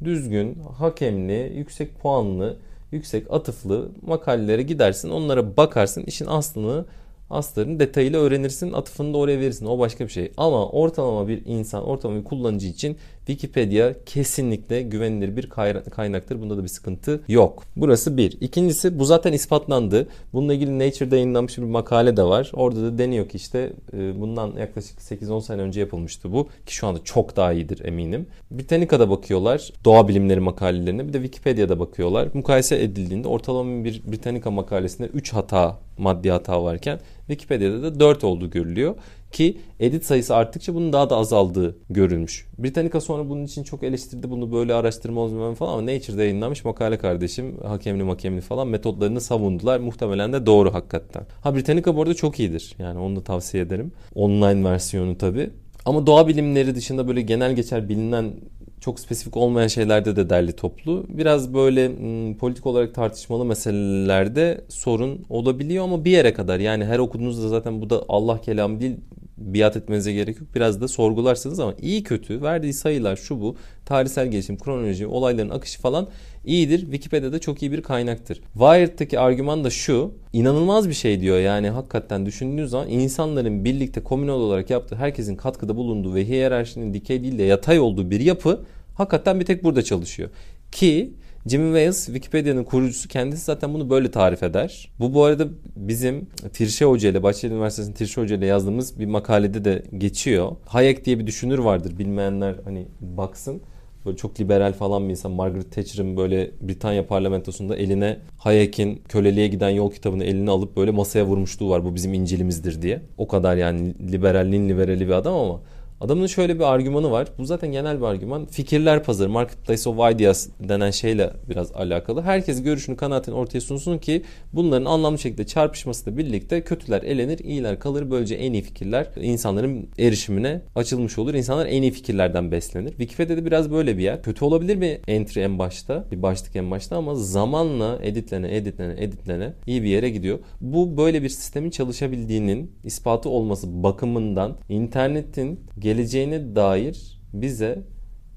düzgün, 0.05 0.59
hakemli, 0.79 1.53
yüksek 1.57 1.99
puanlı, 1.99 2.57
yüksek 2.93 3.27
atıflı 3.31 3.89
makalelere 4.03 4.63
gidersin. 4.63 5.11
Onlara 5.11 5.57
bakarsın. 5.57 6.03
işin 6.03 6.27
aslını 6.27 6.85
astarını 7.31 7.81
detayıyla 7.81 8.21
öğrenirsin. 8.21 8.73
Atıfını 8.73 9.15
da 9.15 9.19
oraya 9.19 9.41
verirsin. 9.41 9.67
O 9.67 9.79
başka 9.79 10.05
bir 10.05 10.13
şey. 10.13 10.33
Ama 10.37 10.69
ortalama 10.69 11.29
bir 11.29 11.47
insan, 11.47 11.85
ortalama 11.85 12.21
bir 12.21 12.25
kullanıcı 12.25 12.67
için 12.67 12.97
Wikipedia 13.27 13.93
kesinlikle 14.07 14.83
güvenilir 14.83 15.37
bir 15.37 15.49
kaynaktır. 15.91 16.41
Bunda 16.41 16.59
da 16.59 16.63
bir 16.63 16.69
sıkıntı 16.69 17.21
yok. 17.29 17.63
Burası 17.77 18.17
bir. 18.17 18.37
İkincisi 18.41 18.99
bu 18.99 19.05
zaten 19.05 19.33
ispatlandı. 19.33 20.09
Bununla 20.33 20.55
ilgili 20.55 20.79
Nature'da 20.79 21.17
yayınlanmış 21.17 21.59
bir 21.59 21.63
makale 21.63 22.17
de 22.17 22.23
var. 22.23 22.51
Orada 22.55 22.83
da 22.83 22.99
deniyor 22.99 23.29
ki 23.29 23.37
işte 23.37 23.73
e, 23.93 24.21
bundan 24.21 24.53
yaklaşık 24.59 24.99
8-10 24.99 25.43
sene 25.43 25.63
önce 25.63 25.81
yapılmıştı 25.81 26.33
bu. 26.33 26.49
Ki 26.67 26.75
şu 26.75 26.87
anda 26.87 27.05
çok 27.05 27.37
daha 27.37 27.53
iyidir 27.53 27.85
eminim. 27.85 28.27
Britannica'da 28.51 29.11
bakıyorlar. 29.11 29.73
Doğa 29.85 30.09
bilimleri 30.09 30.41
makalelerine. 30.41 31.09
Bir 31.09 31.13
de 31.13 31.23
Wikipedia'da 31.23 31.79
bakıyorlar. 31.79 32.29
Mukayese 32.35 32.83
edildiğinde 32.83 33.29
ortalama 33.29 33.85
bir 33.85 34.03
Britannica 34.13 34.51
makalesinde 34.51 35.09
3 35.09 35.33
hata, 35.33 35.79
maddi 35.99 36.31
hata 36.31 36.65
varken 36.65 37.01
Wikipedia'da 37.27 37.83
da 37.83 38.01
4 38.01 38.25
olduğu 38.25 38.51
görülüyor. 38.51 38.95
Ki 39.33 39.57
edit 39.81 40.05
sayısı 40.05 40.37
arttıkça 40.37 40.75
bunun 40.75 40.93
daha 40.93 41.11
da 41.11 41.17
azaldığı 41.17 41.77
görülmüş. 41.91 42.47
Britannica 42.59 43.01
sonra 43.01 43.29
bunun 43.29 43.45
için 43.45 43.63
çok 43.63 43.83
eleştirdi 43.83 44.31
bunu 44.31 44.53
böyle 44.53 44.75
araştırma 44.75 45.21
olmayan 45.21 45.55
falan 45.55 45.73
ama 45.73 45.87
Nature'da 45.95 46.23
yayınlanmış 46.23 46.65
makale 46.65 46.99
kardeşim 46.99 47.57
hakemli 47.65 48.05
makemli 48.05 48.41
falan 48.41 48.69
metotlarını 48.69 49.21
savundular. 49.21 49.81
Muhtemelen 49.81 50.33
de 50.33 50.47
doğru 50.47 50.75
hakikaten. 50.75 51.23
Ha 51.41 51.55
Britannica 51.55 51.97
bu 51.97 52.03
arada 52.03 52.15
çok 52.15 52.41
iyidir. 52.41 52.75
Yani 52.79 52.99
onu 52.99 53.17
da 53.17 53.25
tavsiye 53.25 53.63
ederim. 53.63 53.93
Online 54.15 54.65
versiyonu 54.65 55.19
tabi. 55.19 55.51
Ama 55.85 56.07
doğa 56.07 56.29
bilimleri 56.29 56.75
dışında 56.75 57.09
böyle 57.09 57.23
genel 57.23 57.57
geçer 57.57 57.89
bilinen 57.89 58.33
çok 58.81 59.01
spesifik 59.01 59.37
olmayan 59.37 59.67
şeylerde 59.69 60.17
de 60.17 60.31
derli 60.31 60.53
toplu. 60.53 61.07
Biraz 61.09 61.55
böyle 61.55 61.89
m, 61.89 62.37
politik 62.37 62.67
olarak 62.67 62.95
tartışmalı 62.95 63.45
meselelerde 63.45 64.65
sorun 64.69 65.21
olabiliyor 65.29 65.85
ama 65.85 66.05
bir 66.05 66.11
yere 66.11 66.35
kadar. 66.35 66.61
Yani 66.61 66.85
her 66.85 66.99
okuduğunuzda 66.99 67.49
zaten 67.49 67.83
bu 67.83 67.91
da 67.91 68.03
Allah 68.09 68.41
kelamı 68.41 68.81
değil 68.81 68.97
biat 69.39 69.77
etmenize 69.77 70.13
gerek 70.13 70.41
yok. 70.41 70.49
Biraz 70.55 70.81
da 70.81 70.89
sorgularsınız 70.89 71.61
ama 71.61 71.75
iyi 71.83 72.03
kötü 72.03 72.43
verdiği 72.43 72.73
sayılar 72.73 73.17
şu 73.17 73.41
bu 73.41 73.57
tarihsel 73.85 74.31
gelişim, 74.31 74.59
kronoloji, 74.59 75.07
olayların 75.07 75.51
akışı 75.51 75.81
falan 75.81 76.09
iyidir. 76.45 76.81
Wikipedia'da 76.81 77.39
çok 77.39 77.63
iyi 77.63 77.73
bir 77.73 77.83
kaynaktır. 77.83 78.41
Wired'daki 78.53 79.19
argüman 79.19 79.65
da 79.65 79.71
şu. 79.71 80.15
inanılmaz 80.33 80.89
bir 80.89 80.95
şey 80.95 81.21
diyor. 81.21 81.39
Yani 81.39 81.71
hakikaten 81.71 82.27
düşündüğünüz 82.27 82.71
zaman 82.71 82.89
insanların 82.89 83.65
birlikte 83.65 84.03
komünal 84.03 84.41
olarak 84.41 84.71
yaptığı, 84.71 84.97
herkesin 84.97 85.37
katkıda 85.37 85.77
bulunduğu 85.77 86.15
ve 86.15 86.29
hiyerarşinin 86.29 86.95
dikey 86.95 87.23
değil 87.23 87.39
de 87.39 87.43
yatay 87.43 87.81
olduğu 87.81 88.11
bir 88.11 88.21
yapı 88.21 88.65
hakikaten 88.95 89.41
bir 89.41 89.45
tek 89.45 89.65
burada 89.65 89.83
çalışıyor. 89.83 90.31
Ki 90.73 91.13
Jimmy 91.47 91.67
Wales 91.67 92.07
Wikipedia'nın 92.07 92.65
kurucusu 92.65 93.09
kendisi 93.09 93.45
zaten 93.45 93.75
bunu 93.75 93.91
böyle 93.91 94.11
tarif 94.11 94.43
eder. 94.43 94.91
Bu 95.01 95.15
bu 95.15 95.25
arada 95.25 95.49
bizim 95.77 96.27
Tirşe 96.53 96.85
Hoca 96.85 97.09
ile 97.09 97.23
Bahçeli 97.23 97.53
Üniversitesi'nin 97.53 97.95
Tirşe 97.95 98.21
Hoca 98.21 98.37
ile 98.37 98.47
yazdığımız 98.47 98.99
bir 98.99 99.07
makalede 99.07 99.65
de 99.65 99.83
geçiyor. 99.99 100.53
Hayek 100.67 101.05
diye 101.05 101.19
bir 101.19 101.27
düşünür 101.27 101.59
vardır 101.59 101.99
bilmeyenler 101.99 102.55
hani 102.65 102.87
baksın. 103.01 103.63
Böyle 104.07 104.17
çok 104.17 104.41
liberal 104.41 104.73
falan 104.73 105.05
bir 105.05 105.11
insan. 105.11 105.33
Margaret 105.33 105.73
Thatcher'ın 105.73 106.17
böyle 106.17 106.51
Britanya 106.61 107.07
parlamentosunda 107.07 107.77
eline 107.77 108.19
Hayek'in 108.39 109.03
köleliğe 109.09 109.49
giden 109.49 109.71
yol 109.71 109.91
kitabını 109.91 110.25
eline 110.25 110.51
alıp 110.51 110.77
böyle 110.77 110.91
masaya 110.91 111.27
vurmuşluğu 111.27 111.71
var. 111.71 111.85
Bu 111.85 111.95
bizim 111.95 112.15
İncil'imizdir 112.15 112.83
diye. 112.83 113.03
O 113.19 113.29
kadar 113.29 113.57
yani 113.57 113.95
liberalliğin 114.13 114.69
liberali 114.69 115.07
bir 115.07 115.13
adam 115.13 115.35
ama 115.35 115.61
Adamın 116.03 116.27
şöyle 116.27 116.55
bir 116.55 116.73
argümanı 116.73 117.11
var. 117.11 117.29
Bu 117.39 117.45
zaten 117.45 117.73
genel 117.73 117.99
bir 118.01 118.05
argüman. 118.05 118.47
Fikirler 118.47 119.03
pazarı, 119.03 119.29
marketplace 119.29 119.91
of 119.91 120.15
ideas 120.15 120.49
denen 120.61 120.91
şeyle 120.91 121.31
biraz 121.49 121.73
alakalı. 121.73 122.23
Herkes 122.23 122.63
görüşünü, 122.63 122.97
kanaatini 122.97 123.35
ortaya 123.35 123.61
sunsun 123.61 123.99
ki 123.99 124.23
bunların 124.53 124.85
anlamlı 124.85 125.19
şekilde 125.19 125.47
çarpışmasıyla 125.47 126.19
birlikte 126.19 126.65
kötüler 126.65 127.03
elenir, 127.03 127.39
iyiler 127.39 127.79
kalır. 127.79 128.11
Böylece 128.11 128.35
en 128.35 128.53
iyi 128.53 128.63
fikirler 128.63 129.07
insanların 129.17 129.89
erişimine 129.99 130.63
açılmış 130.75 131.19
olur. 131.19 131.35
İnsanlar 131.35 131.67
en 131.67 131.83
iyi 131.83 131.91
fikirlerden 131.91 132.53
beslenir. 132.53 132.91
Wikipedia'da 132.91 133.47
biraz 133.47 133.71
böyle 133.71 133.99
bir 133.99 134.03
yer. 134.03 134.23
Kötü 134.23 134.45
olabilir 134.45 134.77
mi 134.77 135.01
entry 135.09 135.41
en 135.41 135.59
başta, 135.59 136.05
bir 136.11 136.23
başlık 136.23 136.57
en 136.57 136.71
başta 136.71 136.97
ama 136.97 137.15
zamanla 137.15 137.99
editlene, 138.03 138.57
editlene, 138.57 139.05
editlene 139.05 139.53
iyi 139.67 139.83
bir 139.83 139.89
yere 139.89 140.11
gidiyor. 140.11 140.39
Bu 140.61 140.97
böyle 140.97 141.23
bir 141.23 141.29
sistemin 141.29 141.71
çalışabildiğinin 141.71 142.73
ispatı 142.85 143.29
olması 143.29 143.83
bakımından 143.83 144.57
internetin 144.69 145.61
geleceğine 145.93 146.57
dair 146.57 147.21
bize 147.33 147.83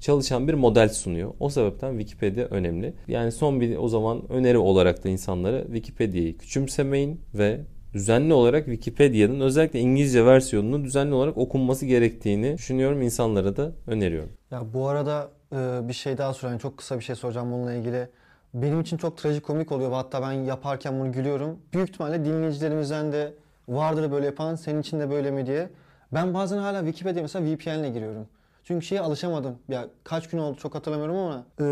çalışan 0.00 0.48
bir 0.48 0.54
model 0.54 0.88
sunuyor. 0.88 1.34
O 1.40 1.48
sebepten 1.48 1.98
Wikipedia 1.98 2.44
önemli. 2.44 2.94
Yani 3.08 3.32
son 3.32 3.60
bir 3.60 3.76
o 3.76 3.88
zaman 3.88 4.22
öneri 4.28 4.58
olarak 4.58 5.04
da 5.04 5.08
insanlara 5.08 5.62
Wikipedia'yı 5.64 6.38
küçümsemeyin 6.38 7.20
ve 7.34 7.60
düzenli 7.94 8.32
olarak 8.34 8.64
Wikipedia'nın 8.64 9.40
özellikle 9.40 9.80
İngilizce 9.80 10.26
versiyonunun 10.26 10.84
düzenli 10.84 11.14
olarak 11.14 11.36
okunması 11.38 11.86
gerektiğini 11.86 12.54
düşünüyorum 12.54 13.02
insanlara 13.02 13.56
da 13.56 13.72
öneriyorum. 13.86 14.30
Ya 14.50 14.62
bu 14.74 14.88
arada 14.88 15.30
e, 15.52 15.88
bir 15.88 15.92
şey 15.92 16.18
daha 16.18 16.34
sorayım. 16.34 16.58
Çok 16.58 16.78
kısa 16.78 16.98
bir 16.98 17.04
şey 17.04 17.16
soracağım 17.16 17.52
bununla 17.52 17.72
ilgili. 17.72 18.08
Benim 18.54 18.80
için 18.80 18.96
çok 18.96 19.18
trajikomik 19.18 19.72
oluyor. 19.72 19.92
Hatta 19.92 20.22
ben 20.22 20.32
yaparken 20.32 21.00
bunu 21.00 21.12
gülüyorum. 21.12 21.58
Büyük 21.72 21.88
ihtimalle 21.88 22.24
dinleyicilerimizden 22.24 23.12
de 23.12 23.32
vardır 23.68 24.12
böyle 24.12 24.26
yapan. 24.26 24.54
Senin 24.54 24.80
için 24.80 25.00
de 25.00 25.10
böyle 25.10 25.30
mi 25.30 25.46
diye. 25.46 25.68
Ben 26.12 26.34
bazen 26.34 26.58
hala 26.58 26.78
Wikipedia 26.84 27.22
mesela 27.22 27.44
VPN 27.44 27.78
ile 27.78 27.90
giriyorum. 27.90 28.26
Çünkü 28.64 28.86
şeye 28.86 29.00
alışamadım. 29.00 29.58
Ya 29.68 29.86
kaç 30.04 30.28
gün 30.28 30.38
oldu 30.38 30.58
çok 30.58 30.74
hatırlamıyorum 30.74 31.16
ama 31.16 31.46
e, 31.60 31.64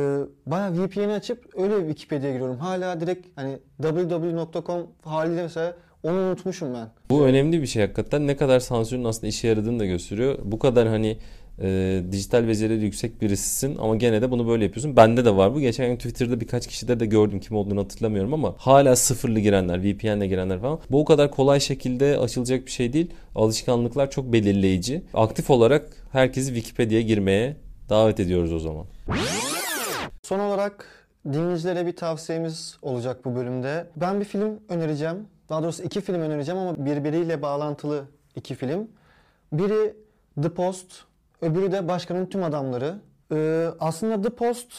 bayağı 0.46 0.72
VPN'i 0.72 1.12
açıp 1.12 1.48
öyle 1.58 1.78
Wikipedia'ya 1.78 2.32
giriyorum. 2.32 2.58
Hala 2.58 3.00
direkt 3.00 3.26
hani 3.36 3.58
www.com 3.82 4.86
haliyle 5.04 5.42
mesela 5.42 5.74
onu 6.02 6.16
unutmuşum 6.16 6.74
ben. 6.74 6.88
Bu 7.10 7.24
önemli 7.26 7.62
bir 7.62 7.66
şey 7.66 7.82
hakikaten. 7.82 8.26
Ne 8.26 8.36
kadar 8.36 8.60
sansürün 8.60 9.04
aslında 9.04 9.26
işe 9.26 9.48
yaradığını 9.48 9.80
da 9.80 9.86
gösteriyor. 9.86 10.38
Bu 10.44 10.58
kadar 10.58 10.88
hani 10.88 11.18
e, 11.62 12.02
dijital 12.12 12.48
becerileri 12.48 12.84
yüksek 12.84 13.22
birisisin 13.22 13.76
ama 13.76 13.96
gene 13.96 14.22
de 14.22 14.30
bunu 14.30 14.48
böyle 14.48 14.64
yapıyorsun. 14.64 14.96
Bende 14.96 15.24
de 15.24 15.36
var 15.36 15.54
bu. 15.54 15.60
Geçen 15.60 15.88
gün 15.88 15.96
Twitter'da 15.96 16.40
birkaç 16.40 16.66
kişide 16.66 17.00
de 17.00 17.06
gördüm 17.06 17.40
kim 17.40 17.56
olduğunu 17.56 17.80
hatırlamıyorum 17.80 18.34
ama 18.34 18.54
hala 18.58 18.96
sıfırlı 18.96 19.40
girenler, 19.40 19.82
VPN'le 19.82 20.28
girenler 20.28 20.60
falan. 20.60 20.78
Bu 20.90 21.00
o 21.00 21.04
kadar 21.04 21.30
kolay 21.30 21.60
şekilde 21.60 22.18
açılacak 22.18 22.66
bir 22.66 22.70
şey 22.70 22.92
değil. 22.92 23.10
Alışkanlıklar 23.34 24.10
çok 24.10 24.32
belirleyici. 24.32 25.02
Aktif 25.14 25.50
olarak 25.50 25.88
herkesi 26.12 26.54
Wikipedia'ya 26.54 27.02
girmeye 27.02 27.56
davet 27.88 28.20
ediyoruz 28.20 28.52
o 28.52 28.58
zaman. 28.58 28.86
Son 30.22 30.38
olarak 30.38 30.86
dinleyicilere 31.32 31.86
bir 31.86 31.96
tavsiyemiz 31.96 32.76
olacak 32.82 33.24
bu 33.24 33.34
bölümde. 33.34 33.86
Ben 33.96 34.20
bir 34.20 34.24
film 34.24 34.60
önereceğim. 34.68 35.16
Daha 35.48 35.62
doğrusu 35.62 35.82
iki 35.82 36.00
film 36.00 36.20
önereceğim 36.20 36.60
ama 36.60 36.86
birbiriyle 36.86 37.42
bağlantılı 37.42 38.04
iki 38.36 38.54
film. 38.54 38.88
Biri 39.52 39.94
The 40.42 40.48
Post, 40.48 40.86
öbürü 41.44 41.72
de 41.72 41.88
Başkanın 41.88 42.26
Tüm 42.26 42.42
Adamları. 42.42 42.94
Ee, 43.32 43.68
aslında 43.80 44.22
The 44.22 44.30
Post 44.30 44.72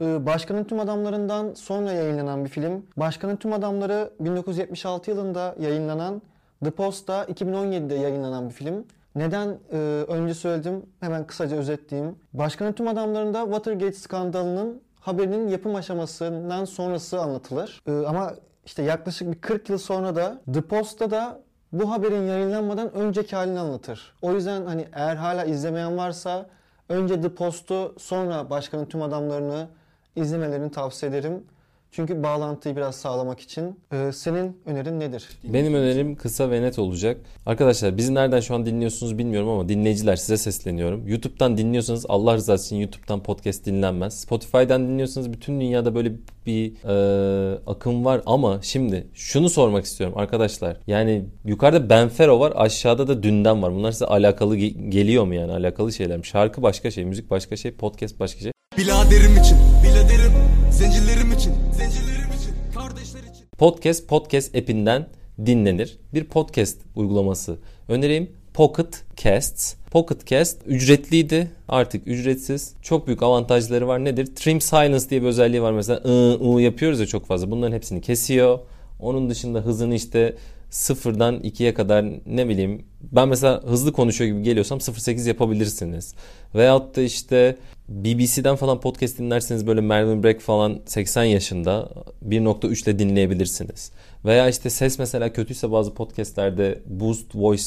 e, 0.00 0.26
Başkanın 0.26 0.64
Tüm 0.64 0.80
Adamlarından 0.80 1.54
sonra 1.54 1.92
yayınlanan 1.92 2.44
bir 2.44 2.50
film. 2.50 2.86
Başkanın 2.96 3.36
Tüm 3.36 3.52
Adamları 3.52 4.10
1976 4.20 5.10
yılında 5.10 5.54
yayınlanan, 5.60 6.22
The 6.64 6.70
Post 6.70 7.08
da 7.08 7.24
2017'de 7.24 7.94
yayınlanan 7.94 8.48
bir 8.48 8.54
film. 8.54 8.84
Neden 9.14 9.58
e, 9.72 9.76
önce 10.08 10.34
söyledim 10.34 10.82
hemen 11.00 11.26
kısaca 11.26 11.56
özetleyeyim. 11.56 12.16
Başkanın 12.32 12.72
Tüm 12.72 12.88
Adamlarında 12.88 13.44
Watergate 13.44 13.92
skandalının 13.92 14.82
haberinin 15.00 15.48
yapım 15.48 15.74
aşamasından 15.74 16.64
sonrası 16.64 17.20
anlatılır. 17.20 17.82
E, 17.86 18.06
ama 18.06 18.34
işte 18.64 18.82
yaklaşık 18.82 19.32
bir 19.32 19.40
40 19.40 19.70
yıl 19.70 19.78
sonra 19.78 20.16
da 20.16 20.40
The 20.54 20.60
Post'ta 20.60 21.10
da 21.10 21.40
bu 21.72 21.90
haberin 21.90 22.22
yayınlanmadan 22.22 22.92
önceki 22.94 23.36
halini 23.36 23.60
anlatır. 23.60 24.12
O 24.22 24.32
yüzden 24.32 24.66
hani 24.66 24.88
eğer 24.92 25.16
hala 25.16 25.44
izlemeyen 25.44 25.96
varsa 25.96 26.46
önce 26.88 27.20
The 27.20 27.34
Post'u 27.34 27.94
sonra 27.98 28.50
Başkanın 28.50 28.84
Tüm 28.84 29.02
Adamlarını 29.02 29.68
izlemelerini 30.16 30.70
tavsiye 30.70 31.10
ederim. 31.10 31.44
Çünkü 31.92 32.22
bağlantıyı 32.22 32.76
biraz 32.76 32.94
sağlamak 32.96 33.40
için. 33.40 33.80
Ee, 33.92 34.10
senin 34.12 34.56
önerin 34.66 35.00
nedir? 35.00 35.28
Benim 35.44 35.74
önerim 35.74 36.16
kısa 36.16 36.50
ve 36.50 36.62
net 36.62 36.78
olacak. 36.78 37.16
Arkadaşlar 37.46 37.96
bizi 37.96 38.14
nereden 38.14 38.40
şu 38.40 38.54
an 38.54 38.66
dinliyorsunuz 38.66 39.18
bilmiyorum 39.18 39.48
ama 39.48 39.68
dinleyiciler 39.68 40.16
size 40.16 40.36
sesleniyorum. 40.36 41.08
YouTube'dan 41.08 41.58
dinliyorsanız 41.58 42.06
Allah 42.08 42.34
rızası 42.36 42.66
için 42.66 42.76
YouTube'dan 42.76 43.22
podcast 43.22 43.66
dinlenmez. 43.66 44.20
Spotify'dan 44.20 44.88
dinliyorsanız 44.88 45.32
bütün 45.32 45.60
dünyada 45.60 45.94
böyle 45.94 46.12
bir 46.46 46.72
e, 46.84 47.58
akım 47.66 48.04
var 48.04 48.22
ama 48.26 48.58
şimdi 48.62 49.06
şunu 49.14 49.50
sormak 49.50 49.84
istiyorum 49.84 50.18
arkadaşlar. 50.18 50.76
Yani 50.86 51.24
yukarıda 51.44 51.90
Benfero 51.90 52.40
var 52.40 52.52
aşağıda 52.56 53.08
da 53.08 53.22
Dündem 53.22 53.62
var. 53.62 53.74
Bunlar 53.74 53.92
size 53.92 54.06
alakalı 54.06 54.56
ge- 54.56 54.88
geliyor 54.90 55.24
mu 55.24 55.34
yani 55.34 55.52
alakalı 55.52 55.92
şeyler 55.92 56.18
mi? 56.18 56.26
Şarkı 56.26 56.62
başka 56.62 56.90
şey, 56.90 57.04
müzik 57.04 57.30
başka 57.30 57.56
şey, 57.56 57.72
podcast 57.72 58.20
başka 58.20 58.40
şey. 58.40 58.52
Biladerim 58.80 59.36
için, 59.36 59.58
biladerim, 59.84 60.32
zencilerim 60.70 61.32
için, 61.32 61.52
zencilerim 61.72 62.30
için, 62.38 62.74
kardeşler 62.74 63.20
için. 63.20 63.46
Podcast 63.58 64.08
podcast 64.08 64.56
app'inden 64.56 65.08
dinlenir. 65.46 65.98
Bir 66.14 66.24
podcast 66.24 66.78
uygulaması 66.96 67.58
önereyim. 67.88 68.30
Pocket 68.54 69.04
Casts. 69.16 69.74
Pocket 69.90 70.26
Cast 70.26 70.58
ücretliydi. 70.66 71.50
Artık 71.68 72.06
ücretsiz. 72.06 72.74
Çok 72.82 73.06
büyük 73.06 73.22
avantajları 73.22 73.88
var. 73.88 74.04
Nedir? 74.04 74.26
Trim 74.26 74.60
Silence 74.60 75.10
diye 75.10 75.22
bir 75.22 75.26
özelliği 75.26 75.62
var. 75.62 75.72
Mesela 75.72 76.00
ı, 76.04 76.56
ı 76.56 76.60
yapıyoruz 76.60 77.00
ya 77.00 77.06
çok 77.06 77.26
fazla. 77.26 77.50
Bunların 77.50 77.76
hepsini 77.76 78.00
kesiyor. 78.00 78.58
Onun 79.00 79.30
dışında 79.30 79.60
hızını 79.60 79.94
işte 79.94 80.36
sıfırdan 80.70 81.40
2'ye 81.40 81.74
kadar 81.74 82.04
ne 82.26 82.48
bileyim 82.48 82.84
ben 83.12 83.28
mesela 83.28 83.62
hızlı 83.62 83.92
konuşuyor 83.92 84.30
gibi 84.30 84.42
geliyorsam 84.42 84.78
0.8 84.78 85.28
yapabilirsiniz. 85.28 86.14
Veyahut 86.54 86.96
da 86.96 87.02
işte 87.02 87.56
BBC'den 87.90 88.56
falan 88.56 88.80
podcast 88.80 89.18
dinlerseniz 89.18 89.66
böyle 89.66 89.80
Melvin 89.80 90.22
Breck 90.22 90.40
falan 90.40 90.80
80 90.86 91.24
yaşında 91.24 91.90
1.3 92.28 92.84
ile 92.84 92.98
dinleyebilirsiniz. 92.98 93.92
Veya 94.24 94.48
işte 94.48 94.70
ses 94.70 94.98
mesela 94.98 95.32
kötüyse 95.32 95.72
bazı 95.72 95.94
podcastlerde 95.94 96.82
Boost 96.86 97.34
Voice 97.34 97.64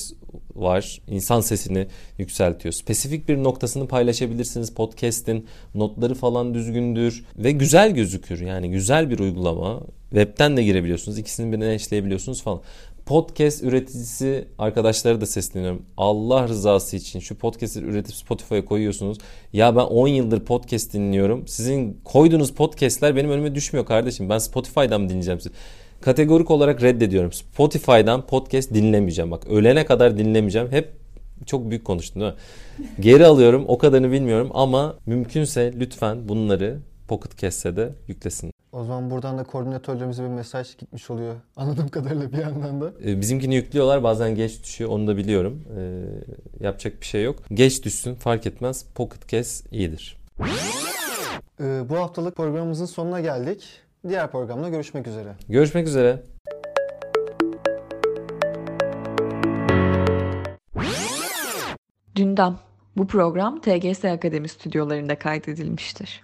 var. 0.56 1.02
İnsan 1.08 1.42
sesini 1.42 1.88
yükseltiyor. 2.18 2.74
Spesifik 2.74 3.30
bir 3.30 3.38
noktasını 3.38 3.88
paylaşabilirsiniz. 3.88 4.74
Podcast'in 4.74 5.46
notları 5.76 6.16
falan 6.16 6.54
düzgündür 6.54 7.26
ve 7.38 7.52
güzel 7.52 7.92
gözükür. 7.92 8.42
Yani 8.42 8.72
güzel 8.72 9.10
bir 9.10 9.20
uygulama. 9.20 9.82
Web'ten 10.10 10.58
de 10.58 10.64
girebiliyorsunuz. 10.64 11.18
İkisini 11.18 11.52
birine 11.52 11.74
eşleyebiliyorsunuz 11.74 12.44
falan. 12.44 12.62
Podcast 13.06 13.64
üreticisi 13.64 14.48
arkadaşlara 14.58 15.22
da 15.22 15.26
sesleniyorum. 15.26 15.86
Allah 15.98 16.48
rızası 16.48 16.98
için 16.98 17.20
şu 17.20 17.36
podcast'i 17.36 17.80
üretip 17.80 18.16
Spotify'a 18.16 18.66
koyuyorsunuz. 18.66 19.18
Ya 19.54 19.76
ben 19.76 19.82
10 19.82 20.08
yıldır 20.08 20.40
podcast 20.40 20.94
dinliyorum. 20.94 21.48
Sizin 21.48 22.02
koyduğunuz 22.04 22.54
podcast'ler 22.54 23.16
benim 23.16 23.32
önüme 23.32 23.56
düşmüyor 23.56 23.86
kardeşim. 23.86 24.30
Ben 24.30 24.38
Spotify'dan 24.38 25.02
mı 25.02 25.10
dinleyeceğim 25.10 25.40
sizi? 25.40 25.56
Kategorik 26.02 26.52
olarak 26.52 26.82
reddediyorum. 26.84 27.34
Spotify'dan 27.34 28.28
podcast 28.28 28.74
dinlemeyeceğim. 28.74 29.32
Bak 29.32 29.48
ölene 29.48 29.86
kadar 29.86 30.18
dinlemeyeceğim. 30.18 30.72
Hep 30.72 30.92
çok 31.46 31.70
büyük 31.70 31.86
konuştum 31.86 32.22
değil 32.22 32.34
mi? 32.34 32.38
Geri 33.00 33.26
alıyorum. 33.26 33.66
O 33.68 33.78
kadarını 33.78 34.12
bilmiyorum 34.12 34.50
ama 34.54 34.96
mümkünse 35.06 35.74
lütfen 35.80 36.30
bunları 36.30 36.80
Pocket 37.08 37.38
Cast'e 37.38 37.76
de 37.76 37.90
yüklesin. 38.08 38.53
O 38.74 38.84
zaman 38.84 39.12
buradan 39.12 39.38
da 39.38 39.44
koordinatörlerimize 39.44 40.24
bir 40.24 40.28
mesaj 40.28 40.78
gitmiş 40.78 41.10
oluyor. 41.10 41.36
Anladığım 41.56 41.88
kadarıyla 41.90 42.32
bir 42.32 42.38
yandan 42.38 42.82
da. 42.82 42.94
Ee, 43.06 43.22
Bizimkini 43.22 43.56
yüklüyorlar 43.56 44.04
bazen 44.04 44.36
geç 44.36 44.64
düşüyor 44.64 44.90
onu 44.90 45.08
da 45.08 45.18
biliyorum. 45.18 45.64
Ee, 45.78 46.66
yapacak 46.66 47.02
bir 47.02 47.06
şey 47.06 47.24
yok. 47.24 47.36
Geç 47.54 47.84
düşsün 47.84 48.16
fark 48.16 48.46
etmez. 48.46 48.86
Pocket 48.96 49.28
Cast 49.28 49.74
iyidir. 49.74 50.18
Ee, 51.62 51.82
bu 51.90 51.96
haftalık 51.98 52.36
programımızın 52.36 52.86
sonuna 52.86 53.20
geldik. 53.22 53.64
Diğer 54.08 54.32
programda 54.32 54.70
görüşmek 54.70 55.08
üzere. 55.08 55.36
Görüşmek 55.50 55.88
üzere. 55.88 56.24
Dündam. 62.16 62.60
Bu 62.98 63.08
program 63.08 63.62
TGS 63.62 64.06
Akademi 64.06 64.50
stüdyolarında 64.50 65.20
kaydedilmiştir. 65.20 66.24